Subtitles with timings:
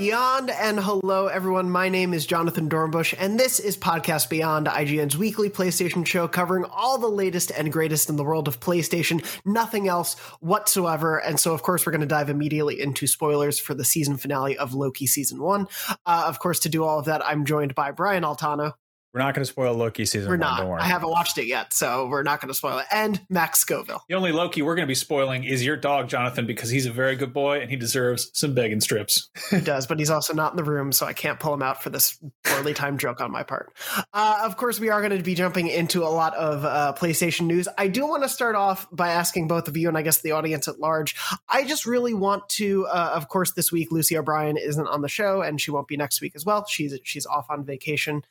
[0.00, 1.68] Beyond and hello, everyone.
[1.68, 6.64] My name is Jonathan Dornbush, and this is Podcast Beyond, IGN's weekly PlayStation show covering
[6.64, 11.18] all the latest and greatest in the world of PlayStation, nothing else whatsoever.
[11.18, 14.56] And so, of course, we're going to dive immediately into spoilers for the season finale
[14.56, 15.68] of Loki Season 1.
[16.06, 18.72] Uh, of course, to do all of that, I'm joined by Brian Altano.
[19.12, 20.40] We're not going to spoil Loki season We're one.
[20.40, 20.80] not.
[20.80, 22.86] I haven't watched it yet, so we're not going to spoil it.
[22.92, 24.02] And Max Scoville.
[24.08, 26.92] The only Loki we're going to be spoiling is your dog, Jonathan, because he's a
[26.92, 29.28] very good boy and he deserves some Beggin' Strips.
[29.50, 31.82] He does, but he's also not in the room, so I can't pull him out
[31.82, 33.72] for this poorly timed joke on my part.
[34.12, 37.46] Uh, of course, we are going to be jumping into a lot of uh, PlayStation
[37.46, 37.66] news.
[37.76, 40.32] I do want to start off by asking both of you, and I guess the
[40.32, 41.16] audience at large.
[41.48, 45.08] I just really want to, uh, of course, this week Lucy O'Brien isn't on the
[45.08, 46.64] show, and she won't be next week as well.
[46.66, 48.22] She's she's off on vacation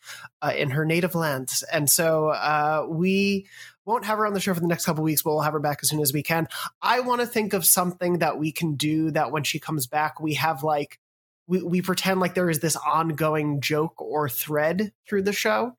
[0.42, 3.48] uh, in her native land, and so uh, we
[3.86, 5.60] won't have her on the show for the next couple weeks, but we'll have her
[5.60, 6.48] back as soon as we can.
[6.82, 10.20] I want to think of something that we can do that when she comes back,
[10.20, 11.00] we have like
[11.48, 15.76] we, we pretend like there is this ongoing joke or thread through the show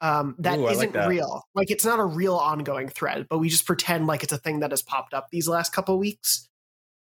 [0.00, 1.08] um, that like not that.
[1.08, 1.42] real.
[1.54, 4.60] Like it's not a real ongoing thread, but we just pretend like it's a thing
[4.60, 6.48] that has popped up these last couple weeks.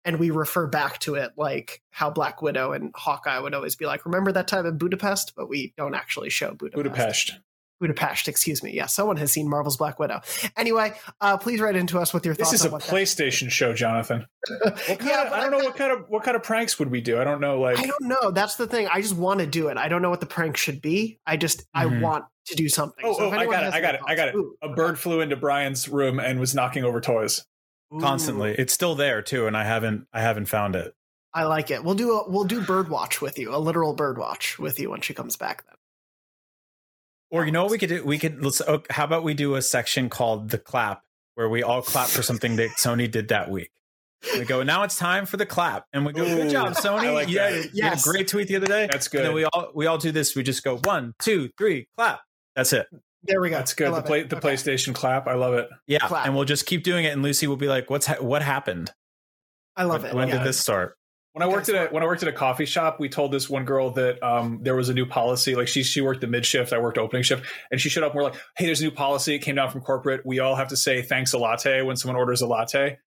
[0.05, 3.85] And we refer back to it like how Black Widow and Hawkeye would always be
[3.85, 5.33] like, remember that time in Budapest?
[5.35, 6.75] But we don't actually show Budapest.
[6.83, 7.39] Budapest.
[7.79, 8.71] Budapest, excuse me.
[8.73, 10.21] Yeah, someone has seen Marvel's Black Widow.
[10.55, 12.51] Anyway, uh, please write into us with your thoughts.
[12.51, 14.25] This is a PlayStation show, Jonathan.
[15.03, 17.19] Yeah, of, I don't know what kind of what kind of pranks would we do.
[17.19, 17.59] I don't know.
[17.59, 18.31] Like I don't know.
[18.31, 18.87] That's the thing.
[18.87, 19.77] I just want to do it.
[19.77, 21.19] I don't know what the prank should be.
[21.25, 22.01] I just I Mhm.
[22.01, 23.03] want to do something.
[23.05, 24.35] Oh, So oh, I got it, I got it, I got it.
[24.35, 27.45] Ooh, a bird flew into Brian's room and was knocking over toys.
[27.93, 30.93] Ooh, Constantly, it's still there too, and I haven't I haven't found it.
[31.33, 31.83] I like it.
[31.83, 34.89] We'll do a we'll do bird watch with you, a literal bird watch with you
[34.91, 35.65] when she comes back.
[35.65, 35.75] Then
[37.31, 38.03] Or you know what we could do?
[38.03, 38.61] We could let's.
[38.61, 41.01] oh, How about we do a section called the clap,
[41.35, 43.71] where we all clap for something that Sony did that week.
[44.35, 44.83] We go now.
[44.83, 46.23] It's time for the clap, and we go.
[46.23, 47.07] Good job, Sony.
[47.07, 47.73] I like yeah, that.
[47.75, 48.07] you had Yes.
[48.07, 48.87] a great tweet the other day.
[48.89, 49.35] That's And then good.
[49.35, 50.35] we all we all do this.
[50.35, 52.21] We just go one, two, three, clap.
[52.55, 52.87] That's it.
[53.23, 53.57] There we go.
[53.57, 53.93] That's good.
[53.93, 54.49] The play, the Okay.
[54.49, 55.27] PlayStation clap.
[55.27, 55.69] I love it.
[55.87, 56.25] Yeah, Clap.
[56.25, 57.09] and we'll just keep doing it.
[57.13, 58.91] And Lucy will be like, "What's ha- what happened?
[59.75, 60.15] I love when it.
[60.15, 60.37] when Yeah.
[60.39, 60.97] did this start?"
[61.33, 63.49] When I worked at a, when I worked at a coffee shop, we told this
[63.49, 65.55] one girl that um, there was a new policy.
[65.55, 68.11] Like she she worked the mid shift, I worked opening shift, and she showed up.
[68.11, 69.33] and We're like, "Hey, there's a new policy.
[69.33, 70.21] It came down from corporate.
[70.25, 72.97] We all have to say thanks a latte when someone orders a latte."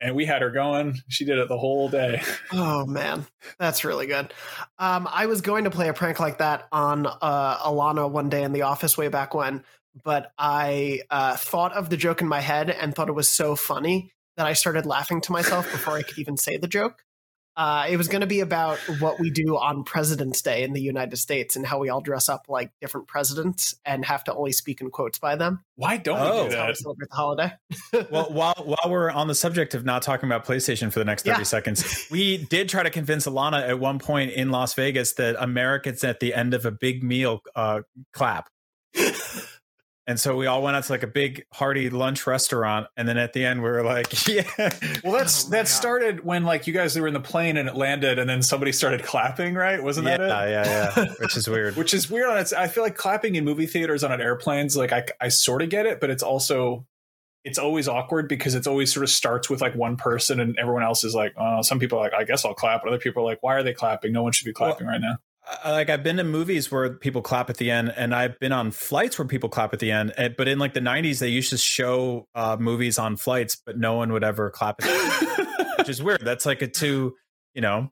[0.00, 0.96] And we had her going.
[1.08, 2.22] She did it the whole day.
[2.52, 3.26] Oh man,
[3.58, 4.32] that's really good.
[4.78, 8.42] Um, I was going to play a prank like that on uh, Alana one day
[8.42, 9.64] in the office way back when,
[10.04, 13.56] but I uh, thought of the joke in my head and thought it was so
[13.56, 17.02] funny that I started laughing to myself before I could even say the joke.
[17.56, 20.80] Uh, it was going to be about what we do on President's Day in the
[20.80, 24.50] United States and how we all dress up like different presidents and have to only
[24.50, 25.62] speak in quotes by them.
[25.76, 26.44] Why don't Oh.
[26.44, 26.76] we do That's how we that?
[26.78, 27.52] celebrate the holiday.
[28.10, 31.22] well, while while we're on the subject of not talking about PlayStation for the next
[31.24, 31.42] 30 Yeah.
[31.44, 36.02] seconds, we did try to convince Alana at one point in Las Vegas that Americans
[36.02, 37.82] at the end of a big meal uh,
[38.12, 38.48] clap.
[40.06, 43.16] And so we all went out to like a big hearty lunch restaurant, and then
[43.16, 44.42] at the end we were like, "Yeah,
[45.02, 45.68] Well, that's Oh that God.
[45.68, 48.72] started when like you guys were in the plane and it landed, and then somebody
[48.72, 49.82] started clapping, right?
[49.82, 50.28] Wasn't yeah, that it?
[50.50, 51.12] yeah, yeah," yeah.
[51.20, 51.76] which is weird.
[51.76, 52.36] Which is weird.
[52.38, 55.62] It's, I feel like clapping in movie theaters on an airplanes, like I, I sort
[55.62, 56.86] of get it, but it's also
[57.44, 60.82] it's always awkward because it's always sort of starts with like one person and everyone
[60.82, 62.82] else is like, oh, some people are like, I guess I'll clap.
[62.82, 64.12] But other people are like, why are they clapping?
[64.12, 65.16] No one should be clapping right now.
[65.46, 68.52] I- like I've been to movies where people clap at the end, and I've been
[68.52, 70.12] on flights where people clap at the end.
[70.16, 73.78] And, but in like the '90s, they used to show uh, movies on flights, but
[73.78, 76.20] no one would ever clap at the end, which is weird.
[76.22, 77.14] That's like a two,
[77.54, 77.90] you know,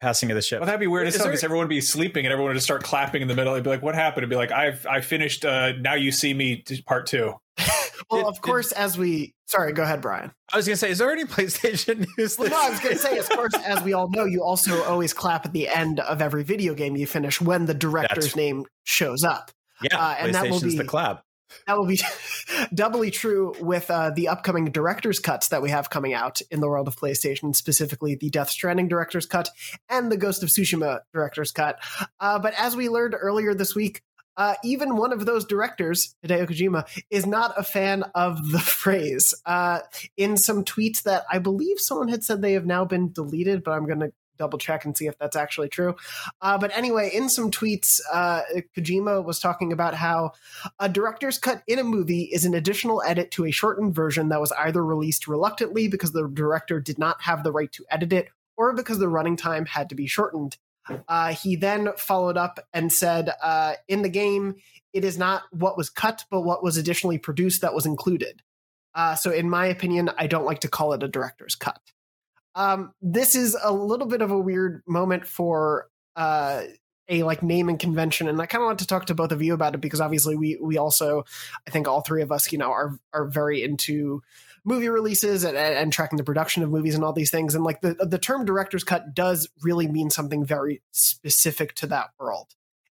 [0.00, 0.60] passing of the ship.
[0.60, 2.56] Well, that'd be weird as Is hell because everyone would be sleeping and everyone would
[2.56, 3.52] just start clapping in the middle.
[3.54, 4.18] It'd be like, what happened?
[4.18, 5.44] It'd be like, I've I finished.
[5.44, 7.34] Uh, now you see me part two.
[8.10, 10.32] well, of course, as we sorry, go ahead, Brian.
[10.52, 12.38] I was gonna say, is there any PlayStation news?
[12.38, 14.82] Well, no, I was going to say, of course, as we all know, you also
[14.84, 18.36] always clap at the end of every video game you finish when the director's That's-
[18.36, 19.50] name shows up.
[19.82, 21.24] yeah, uh, and that will be- the clap.
[21.66, 22.00] That will be
[22.74, 26.66] doubly true with uh, the upcoming director's cuts that we have coming out in the
[26.68, 29.50] world of PlayStation, specifically the Death Stranding director's cut
[29.90, 31.78] and the Ghost of Tsushima director's cut.
[32.20, 34.00] Uh, but as we learned earlier this week,
[34.36, 39.34] uh, even one of those directors, Hideo Kojima, is not a fan of the phrase.
[39.46, 39.80] Uh,
[40.16, 43.72] in some tweets that I believe someone had said they have now been deleted, but
[43.72, 45.94] I'm going to double check and see if that's actually true.
[46.40, 48.42] Uh, but anyway, in some tweets, uh,
[48.76, 50.32] Kojima was talking about how
[50.80, 54.40] a director's cut in a movie is an additional edit to a shortened version that
[54.40, 58.28] was either released reluctantly because the director did not have the right to edit it
[58.56, 60.56] or because the running time had to be shortened.
[61.08, 64.56] Uh, he then followed up and said, uh, in the game,
[64.92, 68.42] it is not what was cut, but what was additionally produced that was included.
[68.94, 71.80] Uh, so, in my opinion, I don't like to call it a director's cut.
[72.54, 76.64] Um, this is a little bit of a weird moment for uh,
[77.08, 79.54] a like naming convention, and I kind of want to talk to both of you
[79.54, 81.24] about it because obviously we we also,
[81.66, 84.22] I think all three of us, you know, are are very into
[84.64, 87.54] movie releases and, and, tracking the production of movies and all these things.
[87.54, 92.10] And like the the term director's cut does really mean something very specific to that
[92.18, 92.48] world.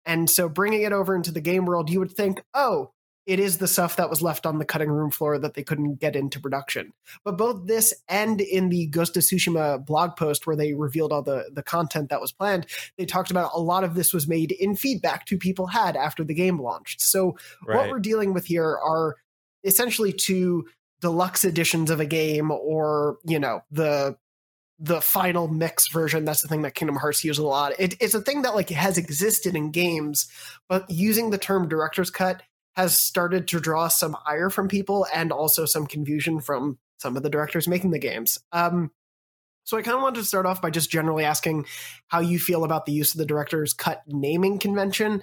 [0.07, 2.93] And so bringing it over into the game world, you would think, oh,
[3.27, 5.95] it is the stuff that was left on the cutting room floor that they couldn't
[5.95, 6.93] get into production.
[7.25, 11.23] But both this and in the Ghost of Tsushima blog post where they revealed all
[11.23, 12.67] the, the content that was planned,
[12.99, 16.23] they talked about a lot of this was made in feedback to people had after
[16.23, 17.01] the game launched.
[17.01, 17.37] So
[17.67, 17.79] right.
[17.79, 19.17] what we're dealing with here are
[19.65, 20.67] essentially two
[21.05, 24.17] deluxe editions of a game or, you know, the
[24.79, 26.25] the final mix version.
[26.25, 27.75] That's the thing that kingdom hearts uses a lot.
[27.79, 30.27] It, it's a thing that like has existed in games
[30.67, 32.43] but using the term director's cut
[32.75, 37.23] has started to draw some ire from people and also some confusion from some of
[37.23, 38.39] the directors making the games.
[38.51, 38.91] Um,
[39.65, 41.67] so i kind of wanted to start off by just generally asking
[42.09, 45.23] how you feel about the use of the director's cut naming convention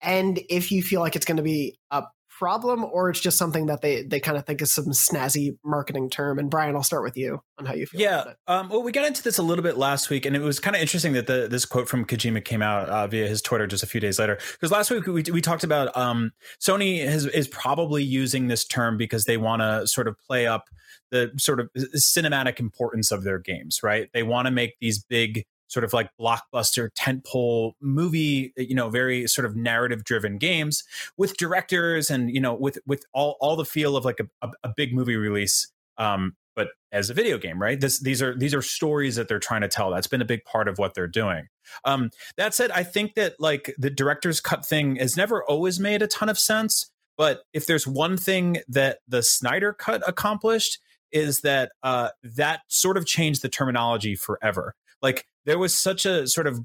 [0.00, 2.04] and if you feel like it's going to be a
[2.42, 6.10] problem or it's just something that they they kind of think is some snazzy marketing
[6.10, 6.40] term?
[6.40, 9.06] And brian i'll start with you on how you feel yeah um, well we got
[9.06, 11.46] into this a little bit last week and it was kind of interesting that the,
[11.48, 14.38] this quote from kojima came out uh, via his twitter just a few days later.
[14.54, 18.96] Because last week we, we talked about um, sony has, is probably using this term
[18.96, 20.68] because they want to sort of play up
[21.12, 24.08] the sort of cinematic importance of their games right?
[24.12, 29.26] They want to make these big sort of like blockbuster tentpole movie you know very
[29.26, 30.84] sort of narrative driven games
[31.16, 34.50] with directors and you know with with all all the feel of like a, a,
[34.64, 37.80] a big movie release um but as a video game right?
[37.80, 39.90] This these are these are stories that they're trying to tell.
[39.90, 41.48] That's been a big part of what they're doing.
[41.84, 46.02] Um that said i think that like the director's cut thing has never always made
[46.02, 50.78] a ton of sense but if there's one thing that the snyder cut accomplished
[51.12, 54.74] is that uh that sort of changed the terminology forever.
[55.00, 56.60] Like there was such a sort of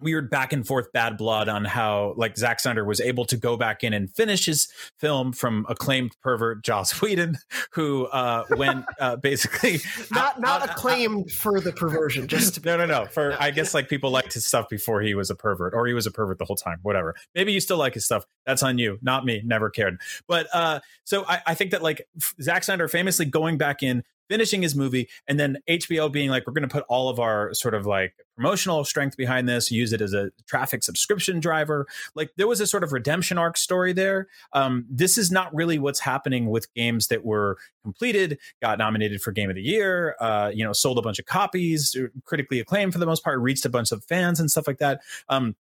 [0.00, 3.56] weird back and forth bad blood on how like Zack Snyder was able to go
[3.56, 4.68] back in and finish his
[4.98, 7.38] film from acclaimed pervert Joss Whedon,
[7.72, 9.80] who uh, went uh, basically
[10.10, 12.28] not not out, acclaimed out, for the perversion.
[12.28, 13.06] Just no, no, no.
[13.06, 13.36] For no.
[13.40, 16.06] I guess like people liked his stuff before he was a pervert, or he was
[16.06, 16.78] a pervert the whole time.
[16.82, 17.14] Whatever.
[17.34, 18.24] Maybe you still like his stuff.
[18.44, 19.42] That's on you, not me.
[19.44, 20.00] Never cared.
[20.28, 22.06] But uh, so I, I think that like
[22.40, 26.52] Zack Snyder famously going back in finishing his movie and then HBO being like, we're
[26.52, 30.00] going to put all of our sort of like promotional strength behind this, use it
[30.00, 31.86] as a traffic subscription driver.
[32.14, 34.28] Like there was a sort of redemption arc story there.
[34.52, 39.32] Um, this is not really what's happening with games that were completed, got nominated for
[39.32, 42.98] Game of the Year, uh, you know, sold a bunch of copies, critically acclaimed for
[42.98, 45.00] the most part, reached a bunch of fans and stuff like that.
[45.28, 45.56] Um,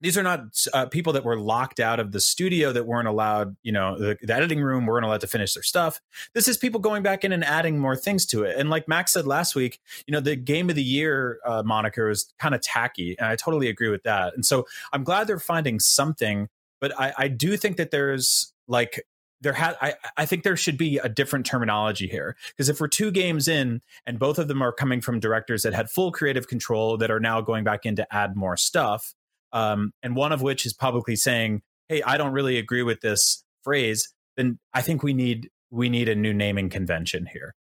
[0.00, 3.56] these are not uh, people that were locked out of the studio that weren't allowed,
[3.62, 6.00] you know, the, the, editing room weren't allowed to finish their stuff.
[6.34, 8.56] This is people going back in and adding more things to it.
[8.58, 12.10] And like Max said last week, you know, the game of the year uh, moniker
[12.10, 13.16] is kind of tacky.
[13.18, 14.34] And I totally agree with that.
[14.34, 16.48] And so I'm glad they're finding something,
[16.80, 19.06] but I, I do think that there's like,
[19.40, 22.88] there had I, I think there should be a different terminology here because if we're
[22.88, 26.48] two games in and both of them are coming from directors that had full creative
[26.48, 29.14] control that are now going back in to add more stuff
[29.54, 33.42] um, and one of which is publicly saying, "Hey, I don't really agree with this
[33.62, 37.54] phrase," then I think we need we need a new naming convention here.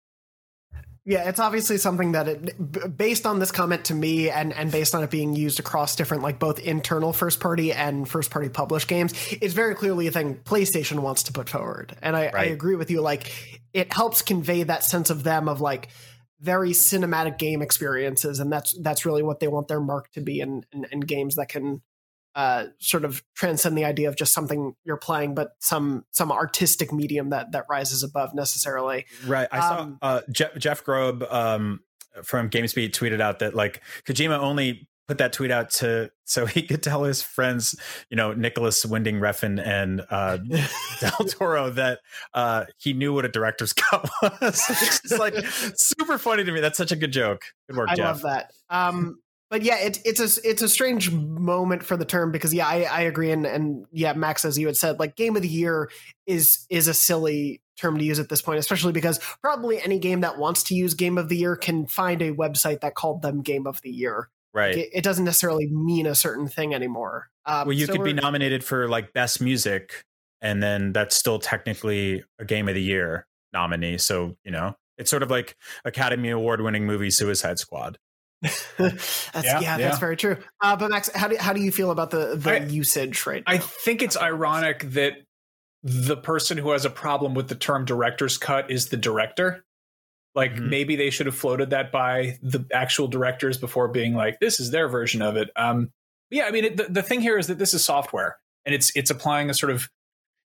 [1.05, 4.95] Yeah, it's obviously something that it, based on this comment to me and, and based
[4.95, 8.87] on it being used across different, like both internal first party and first party published
[8.87, 11.93] games, it's very clearly a thing PlayStation wants to put forward.
[12.01, 12.35] And I, right.
[12.35, 13.01] I agree with you.
[13.01, 15.89] Like, it helps convey that sense of them of like,
[16.43, 20.41] very cinematic game experiences, and that's that's really what they want their mark to be
[20.41, 21.81] in, in, in games that can
[22.35, 26.91] uh, sort of transcend the idea of just something you're playing, but some some artistic
[26.91, 29.05] medium that that rises above necessarily.
[29.25, 29.47] Right.
[29.51, 31.79] I um, saw uh, Jeff, Jeff Grubb um,
[32.23, 36.63] from GamesBeat tweeted out that like Kojima only put that tweet out to so he
[36.63, 37.75] could tell his friends,
[38.09, 40.37] you know, Nicolas Winding Refn and uh,
[40.99, 41.99] Del Toro that
[42.33, 44.65] uh, he knew what a director's cut was.
[45.03, 45.35] it's like
[45.75, 46.61] super funny to me.
[46.61, 47.43] That's such a good joke.
[47.67, 48.05] Good work, I Jeff.
[48.05, 48.51] love that.
[48.69, 49.19] Um,
[49.49, 52.83] but yeah, it's it's a it's a strange moment for the term because yeah, I,
[52.83, 55.91] I agree and and yeah, Max as you had said, like game of the year
[56.25, 60.21] is is a silly term to use at this point, especially because probably any game
[60.21, 63.41] that wants to use game of the year can find a website that called them
[63.41, 64.29] game of the year.
[64.53, 64.75] Right.
[64.75, 67.29] It, it doesn't necessarily mean a certain thing anymore.
[67.45, 70.03] Um, well, you so could be nominated for like best music,
[70.41, 73.97] and then that's still technically a game of the year nominee.
[73.97, 75.55] So you know, it's sort of like
[75.85, 77.97] Academy Award winning movie Suicide Squad.
[78.77, 80.37] that's, yeah, yeah, that's very true.
[80.61, 83.43] Uh, but Max, how do how do you feel about the the I, usage right
[83.47, 83.53] now?
[83.53, 85.13] I think it's ironic that
[85.81, 89.63] the person who has a problem with the term director's cut is the director
[90.35, 90.69] Like Mhm.
[90.69, 94.71] maybe they should have floated that by the actual directors before being like, this is
[94.71, 95.49] their version of it.
[95.55, 95.91] Um,
[96.31, 98.91] yeah, I mean, it, the, the thing here is that this is software and it's
[98.95, 99.89] it's applying a sort of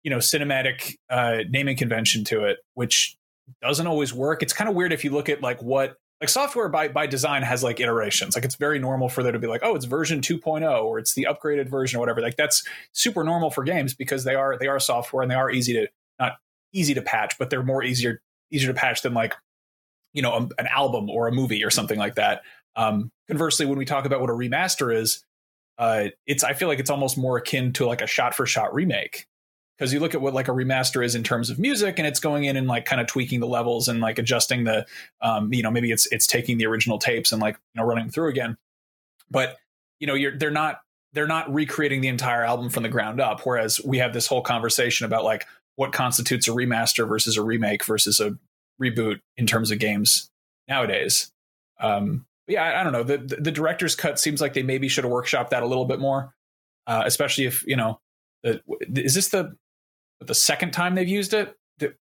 [0.04, 3.16] you know cinematic uh, naming convention to it, which
[3.60, 4.42] doesn't always work.
[4.42, 7.42] It's kind of weird if you look at like what like software by by design
[7.42, 8.36] has like iterations.
[8.36, 11.14] Like it's very normal for there to be like, oh, it's version 2.0 or it's
[11.14, 12.20] the upgraded version or whatever.
[12.20, 12.62] Like that's
[12.92, 15.88] super normal for games because they are they are software and they are easy to
[16.20, 16.34] not
[16.72, 18.20] easy to patch, but they're more easier
[18.52, 19.34] easier to patch than like
[20.12, 22.42] you know a, an album or a movie or something like that.
[22.76, 25.24] Um, conversely, when we talk about what a remaster is,
[25.78, 28.74] uh, it's I feel like it's almost more akin to like a shot for shot
[28.74, 29.26] remake
[29.82, 32.20] because you look at what like a remaster is in terms of music and it's
[32.20, 34.86] going in and like kind of tweaking the levels and like adjusting the
[35.22, 38.04] um, you know maybe it's it's taking the original tapes and like you know running
[38.04, 38.56] them through again
[39.30, 39.56] but
[39.98, 40.82] you know you're they're not
[41.14, 44.42] they're not recreating the entire album from the ground up whereas we have this whole
[44.42, 48.36] conversation about like what constitutes a remaster versus a remake versus a
[48.82, 50.30] reboot in terms of games
[50.68, 51.30] nowadays.
[51.80, 53.02] Um but yeah I, I don't know.
[53.04, 55.84] The, the the director's cut seems like they maybe should have workshopped that a little
[55.86, 56.34] bit more
[56.86, 58.00] uh, especially if you know
[58.42, 58.60] the,
[58.96, 59.54] is this the
[60.20, 61.56] the second time they've used it?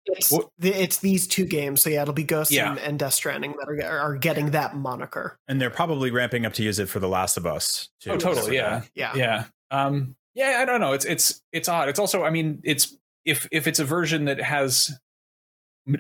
[0.06, 2.70] It's What- the, it's these two games, so yeah, it'll be Ghost Yeah.
[2.72, 5.38] and, and Death Stranding that are, are getting that moniker.
[5.48, 7.90] And they're probably ramping up to use it for The Last of Us.
[8.00, 8.12] Too.
[8.12, 8.84] oh totally yeah.
[8.96, 9.44] Yeah, yeah.
[9.72, 10.94] Um yeah i don't know.
[10.94, 11.90] It's it's it's odd.
[11.90, 14.98] It's also i mean it's if if it's a version that has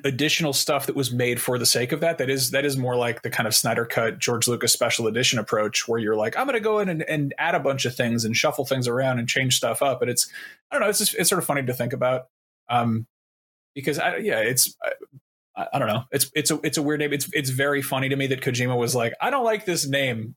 [0.03, 2.95] additional stuff that was made for the sake of that that is that is more
[2.95, 6.45] like the kind of snyder cut george lucas special edition approach where you're like i'm
[6.45, 9.17] going to go in and, and add a bunch of things and shuffle things around
[9.17, 10.29] and change stuff up and it's
[10.71, 12.27] i don't know it's just it's sort of funny to think about
[12.69, 13.07] um
[13.75, 14.75] because I, yeah it's
[15.55, 18.09] I, I don't know it's it's a it's a weird name it's it's very funny
[18.09, 20.35] to me that kojima was like i don't like this name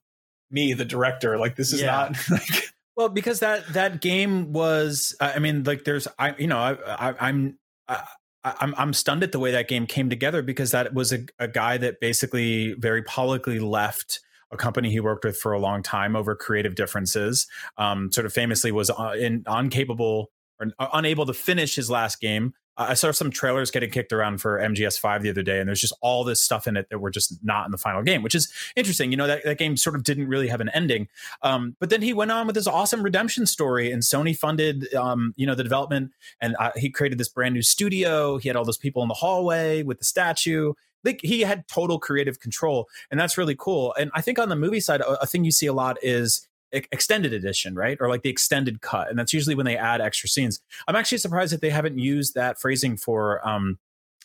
[0.49, 1.91] me the director like this is Yeah.
[1.91, 6.57] not like Well, because that that game was, I mean, like there's, I you know,
[6.57, 6.73] I,
[7.09, 7.57] I I'm.
[7.87, 8.03] I,
[8.43, 11.47] I'm I'm stunned at the way that game came together because that was a, a
[11.47, 14.19] guy that basically very publicly left
[14.51, 17.47] a company he worked with for a long time over creative differences.
[17.77, 22.19] Um, sort of famously was uh, in incapable or uh, unable to finish his last
[22.19, 22.53] game.
[22.77, 25.93] I saw some trailers getting kicked around for MGS5 the other day, and there's just
[26.01, 28.51] all this stuff in it that were just not in the final game, which is
[28.75, 29.11] interesting.
[29.11, 31.07] You know, that, that game sort of didn't really have an ending.
[31.41, 35.33] Um, but then he went on with this awesome redemption story, and Sony funded, um,
[35.35, 38.37] you know, the development, and uh, he created this brand new studio.
[38.37, 40.73] He had all those people in the hallway with the statue.
[41.03, 43.93] Like he had total creative control, and that's really cool.
[43.99, 46.47] And I think on the movie side, a, a thing you see a lot is
[46.71, 47.97] extended edition, right?
[47.99, 50.61] Or like the extended cut, and that's usually when they add extra scenes.
[50.87, 53.77] I'm actually surprised that they haven't used that phrasing for um,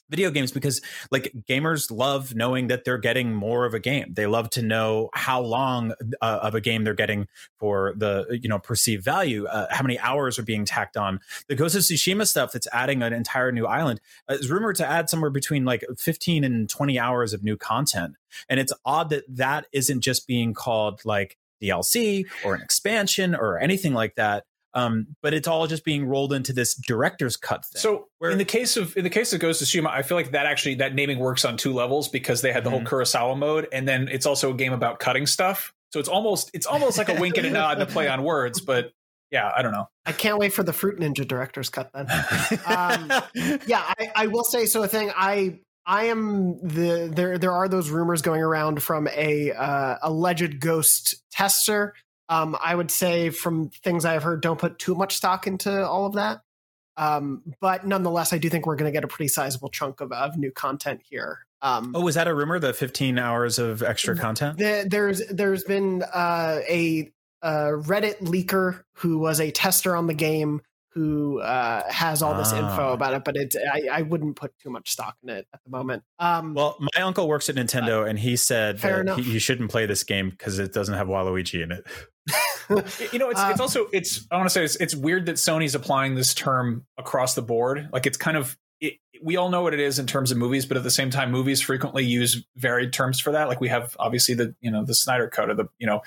[0.09, 4.27] video games because like gamers love knowing that they're getting more of a game they
[4.27, 7.27] love to know how long uh, of a game they're getting
[7.59, 11.55] for the you know perceived value uh, how many hours are being tacked on the
[11.55, 14.01] ghost of tsushima stuff that's adding an entire new island
[14.31, 18.15] uh, is rumored to add somewhere between like 15 and 20 hours of new content
[18.49, 23.59] and it's odd that that isn't just being called like dlc or an expansion or
[23.59, 24.45] anything like that
[24.75, 27.81] um, but it's all just being rolled into this director's cut thing.
[27.81, 30.19] So Where- in the case of in the case of Ghost of Tsushima, I feel
[30.19, 32.73] like that actually that naming works on two levels because they had the Mhm.
[32.73, 35.73] whole Kurosawa mode, and then it's also a game about cutting stuff.
[35.95, 38.23] So it's almost it's almost like a wink and a nod and a play on
[38.23, 38.91] words, but
[39.31, 39.89] yeah, I don't know.
[40.05, 42.07] I can't wait for the Fruit Ninja director's cut then.
[42.67, 43.11] Um,
[43.67, 44.83] yeah, I, I will say so.
[44.83, 49.53] A thing I I am the there there are those rumors going around from a
[49.53, 51.95] uh, alleged ghost tester.
[52.29, 56.07] Um, I would say from things I've heard, don't put too much stock into all
[56.07, 56.41] of that.
[56.97, 60.11] Um, but nonetheless, I do think we're going to get a pretty sizable chunk of,
[60.13, 61.41] of new content here.
[61.63, 62.59] Um, Oh, was that a rumor?
[62.59, 64.59] The 15 hours of extra content?
[64.59, 67.13] the, there's there's been uh, a,
[67.43, 70.63] a Reddit leaker who was a tester on the game
[70.97, 72.71] who uh, has all this Ah.
[72.71, 75.63] info about it, but it's I, I wouldn't put too much stock in it at
[75.63, 76.03] the moment.
[76.19, 79.19] Um, Well, my uncle works at Nintendo, and he said fair that enough.
[79.19, 81.87] he, you shouldn't play this game because it doesn't have Waluigi in it.
[83.13, 85.37] You know, it's Uh, it's also it's I want to say it's it's weird that
[85.37, 87.89] Sony's applying this term across the board.
[87.93, 90.67] Like it's kind of it, we all know what it is in terms of movies,
[90.67, 93.47] but at the same time, movies frequently use varied terms for that.
[93.49, 96.01] Like we have obviously the you know the Snyder Cut or the you know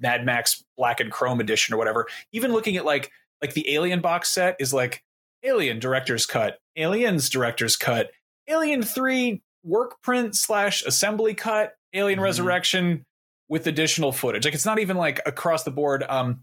[0.00, 2.06] Mad Max Black and Chrome edition or whatever.
[2.32, 3.10] Even looking at like
[3.44, 5.02] like the Alien box set is like
[5.42, 8.10] Alien director's cut, Aliens director's cut,
[8.48, 12.22] Alien Three work print slash assembly cut, Alien Mhm.
[12.22, 13.04] Resurrection
[13.48, 14.44] with additional footage.
[14.46, 16.02] Like it's not even like across the board.
[16.08, 16.42] Um,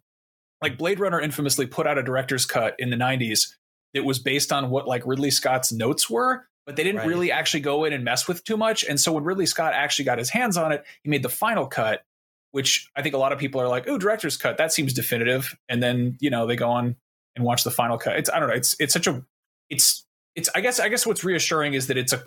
[0.62, 3.56] like Blade Runner infamously put out a director's cut in the '90s
[3.96, 7.08] that was based on what like Ridley Scott's notes were, but they didn't Right.
[7.08, 8.84] really actually go in and mess with too much.
[8.84, 11.66] And so when Ridley Scott actually got his hands on it, he made the final
[11.66, 12.04] cut,
[12.52, 15.56] which I think a lot of people are like, "Oh, director's cut, that seems definitive."
[15.70, 16.96] And then you know they go on
[17.36, 18.18] and watch the final cut.
[18.18, 18.56] It's I don't know.
[18.56, 19.24] It's it's such a
[19.70, 20.06] it's
[20.36, 22.24] it's I guess I guess what's reassuring is that it's a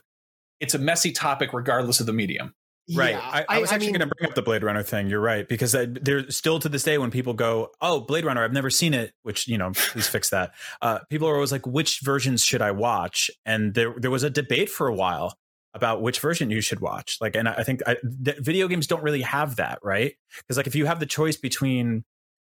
[0.60, 2.54] it's a messy topic regardless of the medium.
[2.94, 3.12] Right.
[3.12, 5.08] Yeah, I, I was actually going to bring up the Blade Runner thing.
[5.08, 8.52] You're right because there's still to this day when people go, "Oh, Blade Runner, I've
[8.52, 10.52] never seen it," which you know, please fix that.
[10.82, 14.28] Uh, people are always like, "Which versions should I watch?" And there there was a
[14.28, 15.38] debate for a while
[15.74, 17.18] about which version you should watch.
[17.20, 20.14] Like, and I think I, video games don't really have that, right?
[20.38, 22.04] Because like if you have the choice between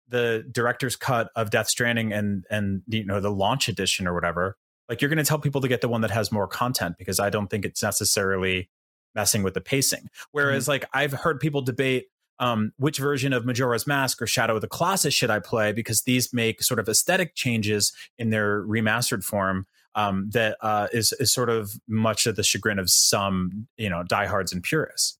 [0.08, 4.56] the director's cut of Death Stranding and and you know the launch edition or whatever,
[4.88, 7.18] like you're going to tell people to get the one that has more content because
[7.18, 8.68] I don't think it's necessarily
[9.14, 10.08] messing with the pacing.
[10.32, 10.72] Whereas, mm-hmm.
[10.72, 12.06] like, I've heard people debate
[12.40, 16.02] um, which version of Majora's Mask or Shadow of the Colossus should I play because
[16.02, 21.32] these make sort of aesthetic changes in their remastered form um, that uh, is is
[21.32, 25.18] sort of much of the chagrin of some you know diehards and purists.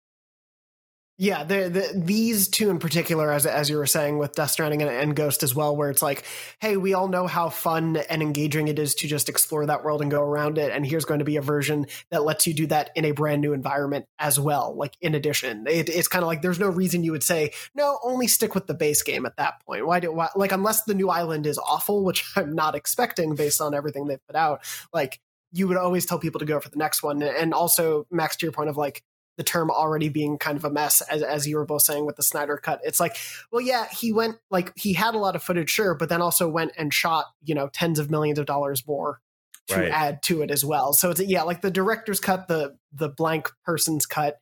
[1.17, 4.83] Yeah, the, the, these two in particular, as as you were saying with Death Stranding
[4.83, 6.25] and, and, Ghost as well, where it's like,
[6.61, 10.03] hey, we all know how fun and engaging it is to just explore that world
[10.03, 12.67] and go around it, and here's going to be a version that lets you do
[12.67, 14.75] that in a brand new environment as well.
[14.77, 18.01] Like in addition, it, it's kind of like there's no reason you would say no,
[18.03, 19.87] only stick with the base game at that point.
[19.87, 23.61] Why do why, like unless the new island is awful, which I'm not expecting based
[23.61, 25.21] on everything they've put out, like
[25.53, 27.23] you would always tell people to go for the next one.
[27.23, 29.05] And also, Max, to your point of like
[29.37, 32.17] the term already being kind of a mess as, as you were both saying with
[32.17, 32.81] the Snyder cut.
[32.85, 33.17] It's like,
[33.51, 36.49] well, yeah, he went like he had a lot of footage, sure, but then also
[36.49, 39.21] went and shot, you know, tens of millions of dollars more
[39.69, 39.91] to right.
[39.91, 40.93] add to it as well.
[40.93, 44.39] So it's yeah, like the director's cut, the the blank person's cut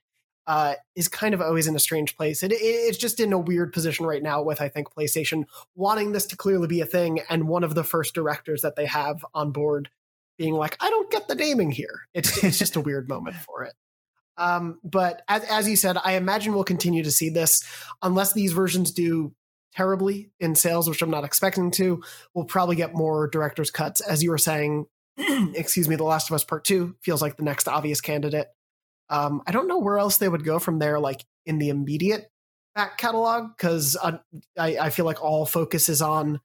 [0.47, 2.43] uh, is kind of always in a strange place.
[2.43, 5.45] It, it, it's just in a weird position right now with I think PlayStation
[5.75, 8.87] wanting this to clearly be a thing, and one of the first directors that they
[8.87, 9.89] have on board
[10.39, 12.03] being like, I don't get the naming here.
[12.15, 13.75] It's it's just a weird moment for it.
[14.37, 17.62] Um, but as, as you said, I imagine we'll continue to see this
[18.03, 19.35] unless these versions do
[19.75, 22.03] terribly in sales, which I'm not expecting to.
[22.35, 24.01] We'll probably get more director's cuts.
[24.01, 24.87] As you were saying,
[25.17, 28.49] excuse me, The Last of Us Part 2 feels like the next obvious candidate.
[29.09, 32.30] Um, I don't know where else they would go from there, like in the immediate
[32.75, 34.19] back catalog, because I,
[34.56, 36.41] I feel like all focus is on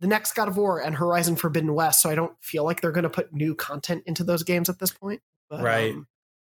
[0.00, 2.02] the next God of War and Horizon Forbidden West.
[2.02, 4.78] So I don't feel like they're going to put new content into those games at
[4.78, 5.22] this point.
[5.48, 5.94] But, right.
[5.94, 6.06] Um,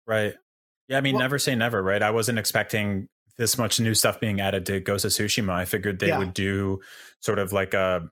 [0.06, 0.34] right.
[0.88, 2.02] Yeah, I mean, well, never say never, right?
[2.02, 5.52] I wasn't expecting this much new stuff being added to Ghost of Tsushima.
[5.52, 6.20] I figured they yeah.
[6.20, 6.82] would do
[7.20, 8.10] sort of like a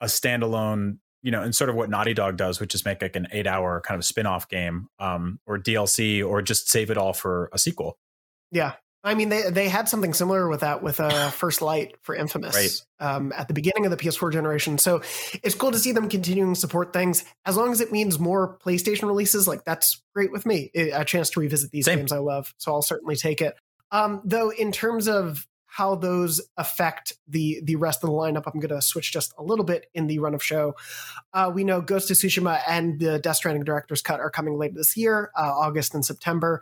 [0.00, 3.16] a standalone, you know, and sort of what Naughty Dog does, which is make like
[3.16, 6.98] an eight hour kind of spin off game, um, or DLC, or just save it
[6.98, 7.98] all for a sequel.
[8.50, 8.74] Yeah,
[9.04, 12.54] I mean, they they had something similar with that with uh, First Light for Infamous
[13.00, 13.14] right.
[13.14, 14.78] um, at the beginning of the PS4 generation.
[14.78, 15.02] So
[15.42, 18.58] it's cool to see them continuing to support things as long as it means more
[18.58, 19.48] PlayStation releases.
[19.48, 20.70] Like that's great with me.
[20.74, 21.98] A chance to revisit these Same.
[21.98, 23.54] games I love, so I'll certainly take it.
[23.90, 28.60] Um, though, in terms of how those affect the the rest of the lineup, I'm
[28.60, 30.74] going to switch just a little bit in the run of show.
[31.32, 34.74] Uh, we know Ghost of Tsushima and the Death Stranding director's cut are coming later
[34.74, 36.60] this year, uh, August and September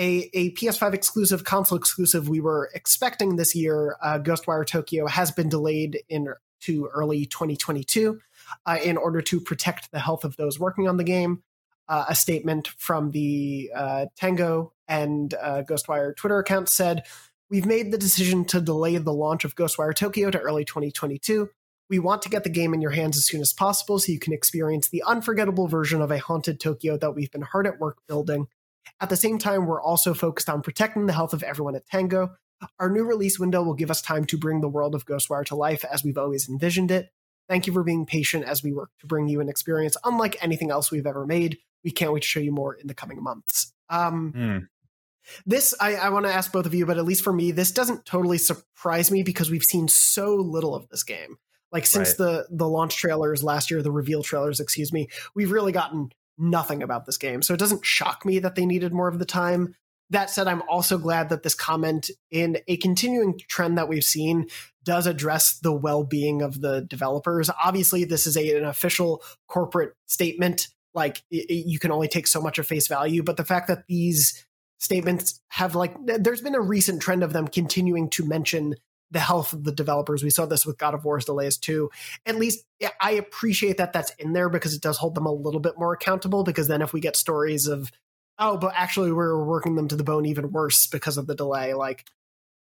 [0.00, 5.30] a, a PS5 exclusive, console exclusive we were expecting this year, uh, Ghostwire Tokyo, has
[5.30, 8.18] been delayed into early 2022
[8.64, 11.42] uh, in order to protect the health of those working on the game.
[11.86, 17.04] Uh, a statement from the uh, Tango and uh, Ghostwire Twitter account said,
[17.50, 21.50] We've made the decision to delay the launch of Ghostwire Tokyo to early 2022.
[21.90, 24.20] We want to get the game in your hands as soon as possible so you
[24.20, 27.98] can experience the unforgettable version of a haunted Tokyo that we've been hard at work
[28.06, 28.46] building.
[29.00, 32.30] At the same time, we're also focused on protecting the health of everyone at Tango.
[32.78, 35.54] Our new release window will give us time to bring the world of Ghostwire to
[35.54, 37.10] life as we've always envisioned it.
[37.48, 40.70] Thank you for being patient as we work to bring you an experience unlike anything
[40.70, 41.58] else we've ever made.
[41.82, 43.72] We can't wait to show you more in the coming months.
[43.88, 44.68] Um, mm.
[45.46, 47.72] This, I, I want to ask both of you, but at least for me, this
[47.72, 51.36] doesn't totally surprise me because we've seen so little of this game.
[51.72, 52.18] Like since right.
[52.18, 56.82] the the launch trailers last year, the reveal trailers, excuse me, we've really gotten nothing
[56.82, 57.42] about this game.
[57.42, 59.74] So it doesn't shock me that they needed more of the time.
[60.10, 64.48] That said, I'm also glad that this comment, in a continuing trend that we've seen,
[64.82, 67.48] does address the well being of the developers.
[67.62, 70.66] Obviously, this is a, an official corporate statement.
[70.94, 73.22] Like, it, you can only take so much of face value.
[73.22, 74.44] But the fact that these
[74.78, 78.74] statements have, like, there's been a recent trend of them continuing to mention
[79.10, 80.22] the health of the developers.
[80.22, 81.90] We saw this with God of War's delays too.
[82.26, 82.64] At least
[83.00, 85.92] I appreciate that that's in there because it does hold them a little bit more
[85.92, 86.44] accountable.
[86.44, 87.90] Because then if we get stories of,
[88.38, 91.74] oh, but actually we're working them to the bone even worse because of the delay,
[91.74, 92.04] like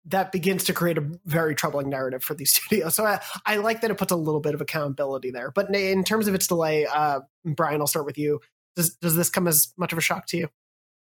[0.05, 2.95] that begins to create a very troubling narrative for these studios.
[2.95, 5.51] So I, I like that it puts a little bit of accountability there.
[5.51, 8.39] But in terms of its delay, uh, Brian, I'll start with you.
[8.75, 10.49] Does does this come as much of a shock to you?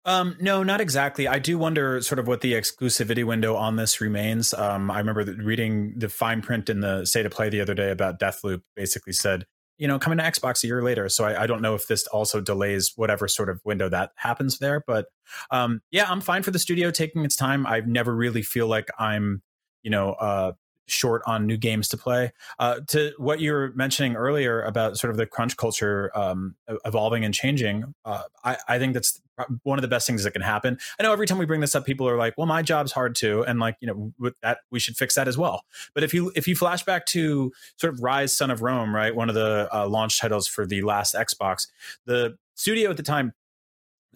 [0.07, 1.27] Um, no, not exactly.
[1.27, 4.55] I do wonder sort of what the exclusivity window on this remains.
[4.55, 7.90] Um, I remember reading the fine print in the state of play the other day
[7.90, 9.47] about Deathloop basically said
[9.79, 11.09] you know, coming to Xbox a year later.
[11.09, 14.59] So I, I, don't know if this also delays whatever sort of window that happens
[14.59, 14.83] there.
[14.87, 15.07] But
[15.51, 17.66] um, yeah, I'm fine for the studio taking its time.
[17.66, 19.42] I never really feel like I'm,
[19.83, 20.53] you know, uh,
[20.87, 22.33] short on new games to play.
[22.59, 27.25] Uh, to what you were mentioning earlier about sort of the crunch culture um, evolving
[27.25, 29.20] and changing, uh, I, I, think that's
[29.62, 30.79] one of the best things that can happen.
[30.99, 33.14] I know every time we bring this up, people are like, "Well, my job's hard
[33.14, 35.64] too," and like you know, with that we should fix that as well.
[35.94, 39.14] But if you if you flash back to sort of Ryse, Son of Rome, right,
[39.14, 41.66] one of the uh, launch titles for the last Xbox,
[42.07, 43.33] the studio at the time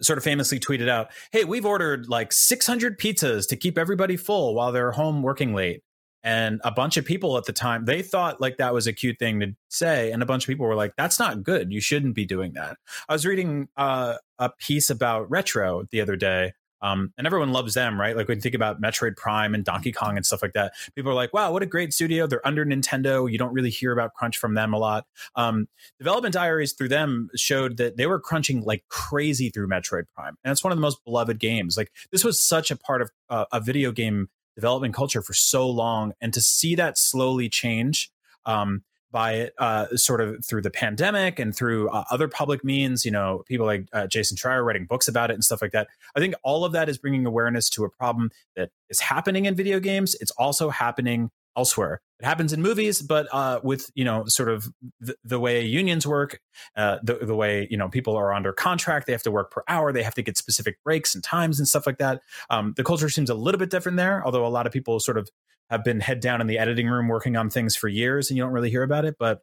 [0.01, 4.55] sort of famously tweeted out, "Hey, we've ordered like 600 pizzas to keep everybody full
[4.55, 5.83] while they're home working late."
[6.23, 9.17] And a bunch of people at the time, they thought like that was a cute
[9.19, 10.11] thing to say.
[10.11, 11.71] And a bunch of people were like, that's not good.
[11.71, 12.77] You shouldn't be doing that.
[13.09, 16.53] I was reading uh, a piece about retro the other day.
[16.83, 18.17] Um, and everyone loves them, right?
[18.17, 21.11] Like when you think about Metroid Prime and Donkey Kong and stuff like that, people
[21.11, 22.25] are like, wow, what a great studio.
[22.25, 23.31] They're under Nintendo.
[23.31, 25.05] You don't really hear about crunch from them a lot.
[25.35, 25.67] Um,
[25.99, 30.37] development diaries through them showed that they were crunching like crazy through Metroid Prime.
[30.43, 31.77] And it's one of the most beloved games.
[31.77, 35.69] Like this was such a part of uh, a video game development culture for so
[35.69, 38.11] long, and to see that slowly change
[38.45, 43.11] um, by uh, sort of through the pandemic and through uh, other public means, you
[43.11, 45.87] know, people like uh, Jason Schreier writing books about it and stuff like that.
[46.15, 49.55] I think all of that is bringing awareness to a problem that is happening in
[49.55, 50.15] video games.
[50.21, 52.01] It's also happening elsewhere.
[52.19, 54.67] It happens in movies, but uh, with you know sort of
[54.99, 56.39] the, the way unions work,
[56.75, 59.63] uh, the the way you know people are under contract, they have to work per
[59.67, 62.21] hour, they have to get specific breaks and times and stuff like that.
[62.49, 65.17] Um, the culture seems a little bit different there, although a lot of people sort
[65.17, 65.29] of
[65.69, 68.43] have been head down in the editing room working on things for years, and you
[68.43, 69.39] don't really hear about it, but.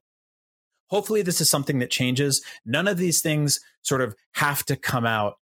[0.91, 2.43] Hopefully, this is something that changes.
[2.65, 5.35] None of these things sort of have to come out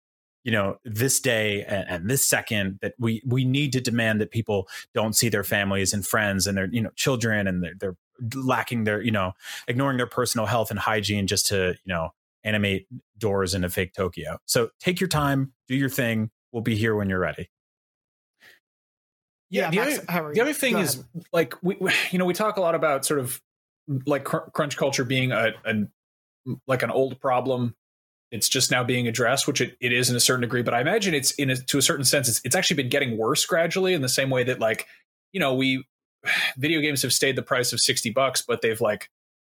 [0.46, 4.30] you know this day and, and, this second that we we need to demand that
[4.30, 7.96] people don't see their families and friends and their you know children and they're, they're
[8.36, 9.32] lacking their you know
[9.66, 12.10] ignoring their personal health and hygiene just to you know
[12.44, 12.86] animate
[13.18, 14.38] doors in a fake Tokyo.
[14.46, 16.30] So take your time, do your thing.
[16.52, 17.50] We'll be here when you're ready.
[19.50, 22.34] Yeah, yeah the, Max, other, the other thing is like we, we, you know we
[22.34, 23.42] talk a lot about sort of
[24.06, 25.74] like cr- crunch culture being a, a
[26.68, 27.74] like an old problem
[28.30, 30.62] it's just now being addressed, which it, it is in a certain degree.
[30.62, 33.16] But I imagine it's in a, to a certain sense, it's, it's actually been getting
[33.16, 34.86] worse gradually in the same way that like,
[35.32, 35.84] you know, we
[36.56, 39.10] video games have stayed the price of 60 bucks, but they've like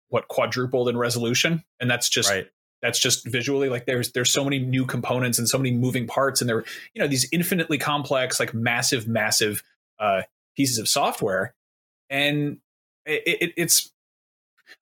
[0.09, 1.65] what quadrupled in resolution.
[1.81, 2.49] And that's just, right.
[2.83, 6.41] that's just visually like there's, there's so many new components and so many moving parts
[6.41, 9.63] and there, are, you know, these infinitely complex, like massive, massive,
[9.99, 10.23] uh,
[10.57, 11.55] pieces of software.
[12.11, 12.59] And
[13.05, 13.93] it, it, it's,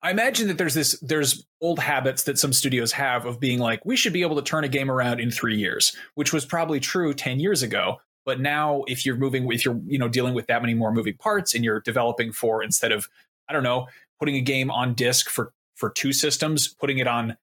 [0.01, 3.85] I imagine that there's this there's old habits that some studios have of being like
[3.85, 6.79] we should be able to turn a game around in 3 years, which was probably
[6.79, 10.47] true 10 years ago, but now if you're moving if you're you know dealing with
[10.47, 13.07] that many more moving parts and you're developing for instead of
[13.47, 13.87] I don't know,
[14.19, 17.37] putting a game on disk for for two systems, putting it on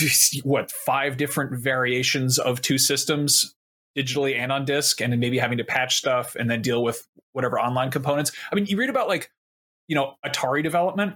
[0.42, 3.54] what, five different variations of two systems
[3.96, 7.06] digitally and on disk and then maybe having to patch stuff and then deal with
[7.32, 8.32] whatever online components.
[8.50, 9.30] I mean, you read about like
[9.88, 11.14] you know Atari development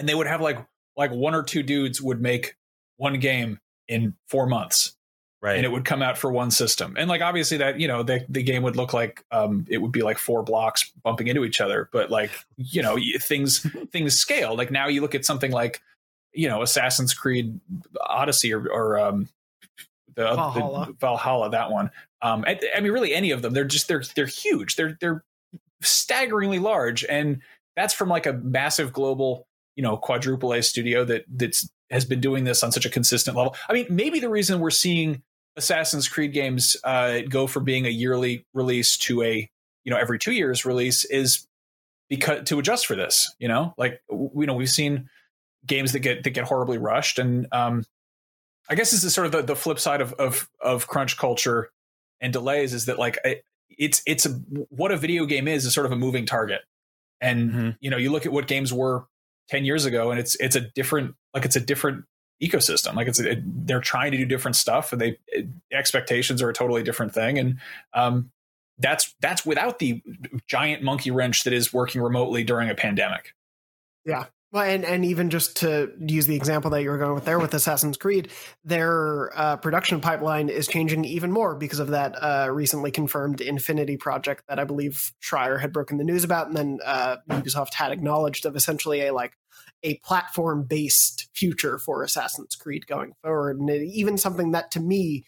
[0.00, 2.56] and they would have like like one or two dudes would make
[2.96, 4.96] one game in four months.
[5.42, 5.56] Right.
[5.56, 6.96] And it would come out for one system.
[6.98, 9.92] And like obviously that you know the, the game would look like um it would
[9.92, 11.88] be like four blocks bumping into each other.
[11.92, 14.56] But like you know things things scale.
[14.56, 15.80] Like now you look at something like
[16.32, 17.60] you know assassin's creed
[18.00, 19.28] odyssey or, or um
[20.16, 20.86] the valhalla.
[20.86, 21.90] the valhalla that one.
[22.22, 23.52] Um I, I mean really any of them.
[23.52, 24.76] They're just they're they're huge.
[24.76, 25.24] They're they're
[25.82, 27.04] staggeringly large.
[27.04, 27.40] And
[27.76, 32.20] that's from like a massive global you know quadruple A studio that that's has been
[32.20, 33.56] doing this on such a consistent level.
[33.68, 35.22] I mean, maybe the reason we're seeing
[35.56, 39.50] Assassin's Creed games uh, go from being a yearly release to a
[39.84, 41.46] you know every two years release is
[42.08, 43.34] because to adjust for this.
[43.38, 45.08] You know, like you know we've seen
[45.66, 47.84] games that get that get horribly rushed, and um,
[48.68, 51.70] I guess this is sort of the, the flip side of, of of crunch culture
[52.20, 53.18] and delays is that like
[53.78, 54.30] it's it's a,
[54.68, 56.60] what a video game is is sort of a moving target,
[57.20, 57.70] and mm-hmm.
[57.80, 59.06] you know you look at what games were
[59.50, 62.04] 10 years ago and it's it's a different like it's a different
[62.42, 62.94] ecosystem.
[62.94, 66.54] Like it's it, they're trying to do different stuff and they it, expectations are a
[66.54, 67.58] totally different thing and
[67.94, 68.30] um
[68.78, 70.02] that's that's without the
[70.46, 73.34] giant monkey wrench that is working remotely during a pandemic.
[74.06, 77.24] Yeah well, and, and even just to use the example that you were going with
[77.24, 78.30] there with Assassin's Creed,
[78.64, 83.96] their uh, production pipeline is changing even more because of that uh, recently confirmed Infinity
[83.96, 87.92] project that I believe Schreier had broken the news about, and then uh, Ubisoft had
[87.92, 89.34] acknowledged of essentially a like
[89.82, 94.80] a platform based future for Assassin's Creed going forward, and it, even something that to
[94.80, 95.24] me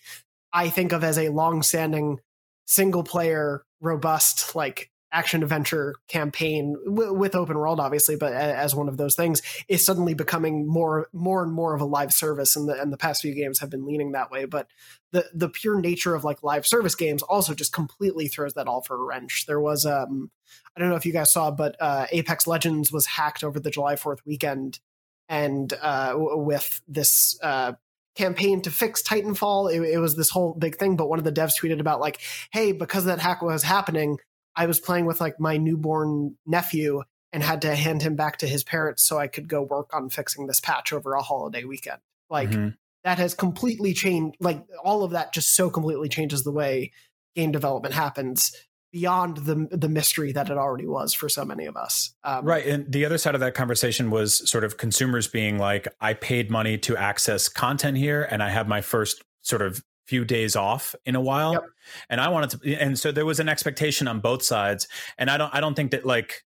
[0.52, 2.18] I think of as a long standing
[2.66, 8.88] single player robust like action adventure campaign w- with open world obviously but as one
[8.88, 12.68] of those things is suddenly becoming more more and more of a live service and
[12.68, 14.66] the and the past few games have been leaning that way but
[15.12, 18.80] the the pure nature of like live service games also just completely throws that all
[18.82, 20.30] for a wrench there was um
[20.76, 23.70] i don't know if you guys saw but uh apex legends was hacked over the
[23.70, 24.80] july 4th weekend
[25.28, 27.72] and uh with this uh
[28.14, 29.74] campaign to fix Titanfall.
[29.74, 32.20] It, it, was this whole big thing, but one of the devs tweeted about like,
[32.52, 34.18] "Hey, because that hack was happening,
[34.56, 38.46] I was playing with like my newborn nephew and had to hand him back to
[38.46, 42.00] his parents so I could go work on fixing this patch over a holiday weekend."
[42.30, 42.68] Like mm-hmm.
[43.04, 44.36] that has completely changed.
[44.40, 46.92] Like all of that just so completely changes the way
[47.34, 48.52] game development happens
[48.92, 52.14] beyond the the mystery that it already was for so many of us.
[52.22, 55.88] Um, right, and the other side of that conversation was sort of consumers being like,
[56.00, 60.24] "I paid money to access content here, and I have my first sort of few
[60.24, 61.62] days off in a while, yep.
[62.10, 64.88] and I wanted to." And so there was an expectation on both sides,
[65.18, 66.44] and I don't I don't think that like.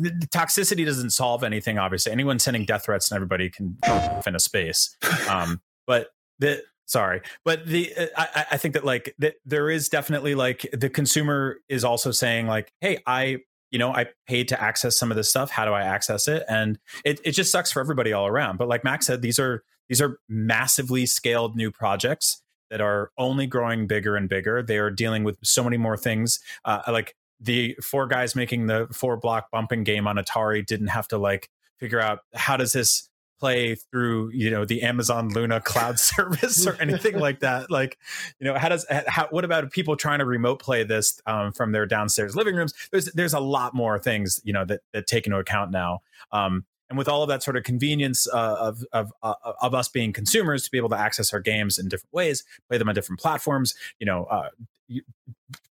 [0.00, 1.76] The, the toxicity doesn't solve anything.
[1.76, 3.76] Obviously, anyone sending death threats and everybody can
[4.24, 4.96] in a space.
[5.28, 9.88] Um, but the sorry but the uh, I, I think that like that there is
[9.88, 13.38] definitely like the consumer is also saying like hey i
[13.70, 16.44] you know i paid to access some of this stuff how do i access it
[16.48, 19.64] and it, it just sucks for everybody all around but like max said these are
[19.88, 24.62] these are massively scaled new projects that are only growing bigger and bigger.
[24.62, 26.40] They are dealing with so many more things.
[26.64, 31.08] Uh, like the four guys making the four block bumping game on atari didn't have
[31.08, 35.98] to like figure out how does this play through you know the amazon luna cloud
[36.00, 37.70] service or anything like that.
[37.70, 37.98] Like
[38.40, 41.72] you know how does how, what about people trying to remote play this um, from
[41.72, 42.74] their downstairs living rooms?
[42.90, 46.00] There's there's a lot more things you know that, that take into account now.
[46.32, 49.88] Um, and with all of that sort of convenience uh, of of uh, of us
[49.88, 52.94] being consumers to be able to access our games in different ways play them on
[52.94, 54.48] different platforms you know uh,
[54.88, 55.02] you,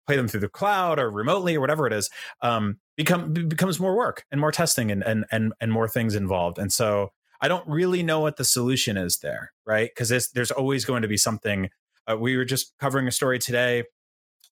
[0.07, 2.11] play them through the cloud or remotely or whatever it is
[2.43, 6.59] um, become becomes more work and more testing and and and, and more things involved
[6.59, 7.11] and so
[7.43, 9.91] I don't really know what the solution is there, right?
[9.91, 11.71] Because there's always going to be something.
[12.09, 13.83] Uh, we were just covering a story today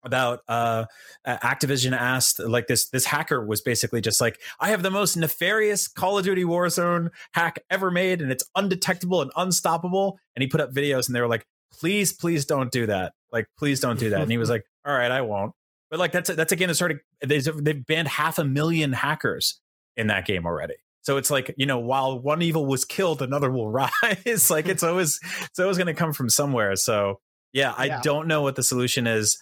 [0.02, 0.86] about uh,
[1.26, 5.88] Activision asked like this this hacker was basically just like I have the most nefarious
[5.88, 10.60] Call of Duty Warzone hack ever made and it's undetectable and unstoppable and he put
[10.60, 14.10] up videos and they were like please please don't do that like please don't do
[14.10, 15.52] that and he was like all right I won't
[15.90, 19.60] but like that's that's again a sort of they've banned half a million hackers
[19.96, 23.50] in that game already so it's like, you know, while one evil was killed, another
[23.50, 24.50] will rise.
[24.50, 26.76] like it's always it's always going to come from somewhere.
[26.76, 27.20] So
[27.52, 28.00] yeah, I yeah.
[28.02, 29.38] don't know what the solution is.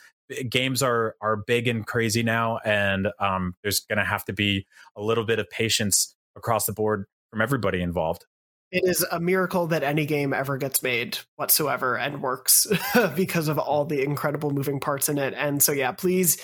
[0.48, 4.66] Games are are big and crazy now, and um, there's going to have to be
[4.96, 8.24] a little bit of patience across the board from everybody involved.
[8.70, 12.66] It is a miracle that any game ever gets made whatsoever and works
[13.16, 15.32] because of all the incredible moving parts in it.
[15.34, 16.36] And so, yeah, please,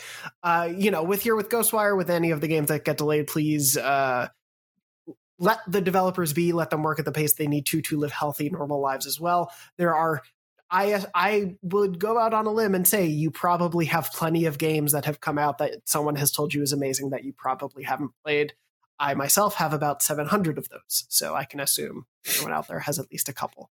[0.42, 3.26] uh, you know, with here with Ghostwire, with any of the games that get delayed,
[3.26, 4.28] please uh,
[5.38, 8.12] let the developers be, let them work at the pace they need to to live
[8.12, 9.52] healthy, normal lives as well.
[9.76, 10.22] There are
[10.70, 14.46] I uh, I would go out on a limb and say you probably have plenty
[14.46, 17.32] of games that have come out that someone has told you is amazing that you
[17.32, 18.54] probably haven't played.
[18.98, 22.98] I myself have about 700 of those, so I can assume everyone out there has
[22.98, 23.70] at least a couple.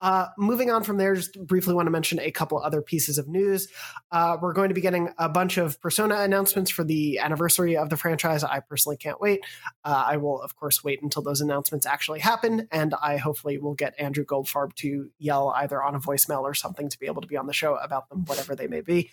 [0.00, 3.28] Uh, moving on from there, just briefly want to mention a couple other pieces of
[3.28, 3.68] news.
[4.10, 7.90] Uh, we're going to be getting a bunch of Persona announcements for the anniversary of
[7.90, 8.44] the franchise.
[8.44, 9.40] I personally can't wait.
[9.84, 13.74] Uh, I will, of course, wait until those announcements actually happen, and I hopefully will
[13.74, 17.28] get Andrew Goldfarb to yell either on a voicemail or something to be able to
[17.28, 19.10] be on the show about them, whatever they may be.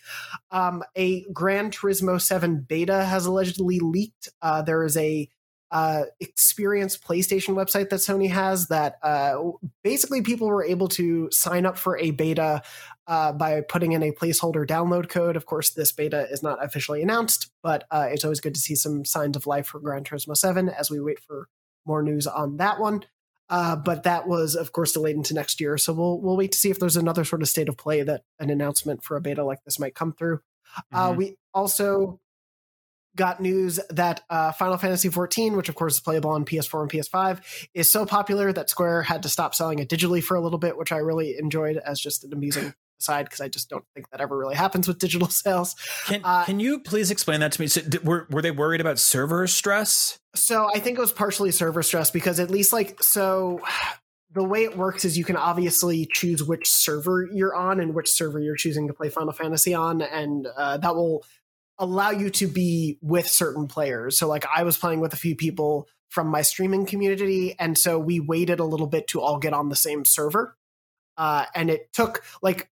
[0.52, 4.30] Um, a Gran Turismo 7 beta has allegedly leaked.
[4.42, 5.30] Uh, there is a
[5.72, 9.38] uh, experience PlayStation website that Sony has that uh,
[9.84, 12.62] basically people were able to sign up for a beta
[13.08, 15.36] uh, by putting in a placeholder download code.
[15.36, 18.76] Of course, this beta is not officially announced, but uh, it's always good to see
[18.76, 21.50] some signs of life for Gran Turismo 7 as we wait for
[21.86, 23.04] more news on that one.
[23.50, 25.78] Uh, but that was, of course, delayed into next year.
[25.78, 28.24] So we'll we'll wait to see if there's another sort of state of play that
[28.40, 30.42] an announcement for a beta like this might come through.
[30.92, 31.18] Uh, mm-hmm.
[31.18, 32.20] we also
[33.18, 36.92] got news that uh, Final Fantasy XIV, which of course is playable on PS4 and
[36.92, 40.60] PS5, is so popular that Square had to stop selling it digitally for a little
[40.60, 44.10] bit, which I really enjoyed as just an amusing aside because I just don't think
[44.12, 45.76] that ever really happens with digital sales.
[46.06, 47.68] Can, uh, can you please explain that to me?
[47.68, 50.20] So, did, were were they worried about server stress?
[50.36, 53.62] So I think it was partially server stress because at least like so.
[54.34, 58.12] The way it works is you can obviously choose which server you're on and which
[58.12, 61.24] server you're choosing to play Final Fantasy on, and uh, that will
[61.80, 64.18] allow you to be with certain players.
[64.18, 68.00] So like I was playing with a few people from my streaming community and so
[68.00, 70.56] we waited a little bit to all get on the same server.
[71.18, 72.70] Uh, and it took like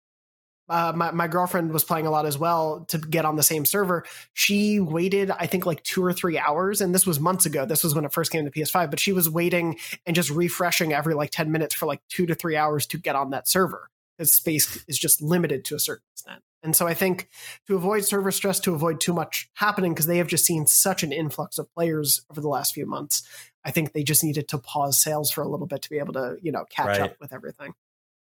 [0.69, 3.65] uh, my, my girlfriend was playing a lot as well to get on the same
[3.65, 4.05] server.
[4.33, 6.79] She waited, I think, like two or three hours.
[6.79, 7.65] And this was months ago.
[7.65, 10.93] This was when it first came to PS5, but she was waiting and just refreshing
[10.93, 13.89] every like 10 minutes for like two to three hours to get on that server
[14.17, 16.41] because space is just limited to a certain extent.
[16.63, 17.29] And so I think
[17.67, 21.03] to avoid server stress, to avoid too much happening, because they have just seen such
[21.03, 23.27] an influx of players over the last few months,
[23.65, 26.13] I think they just needed to pause sales for a little bit to be able
[26.13, 27.01] to, you know, catch Right.
[27.01, 27.73] up with everything.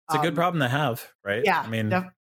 [0.08, 1.42] It's a good Um, problem to have, right?
[1.44, 2.12] Yeah, I mean, def-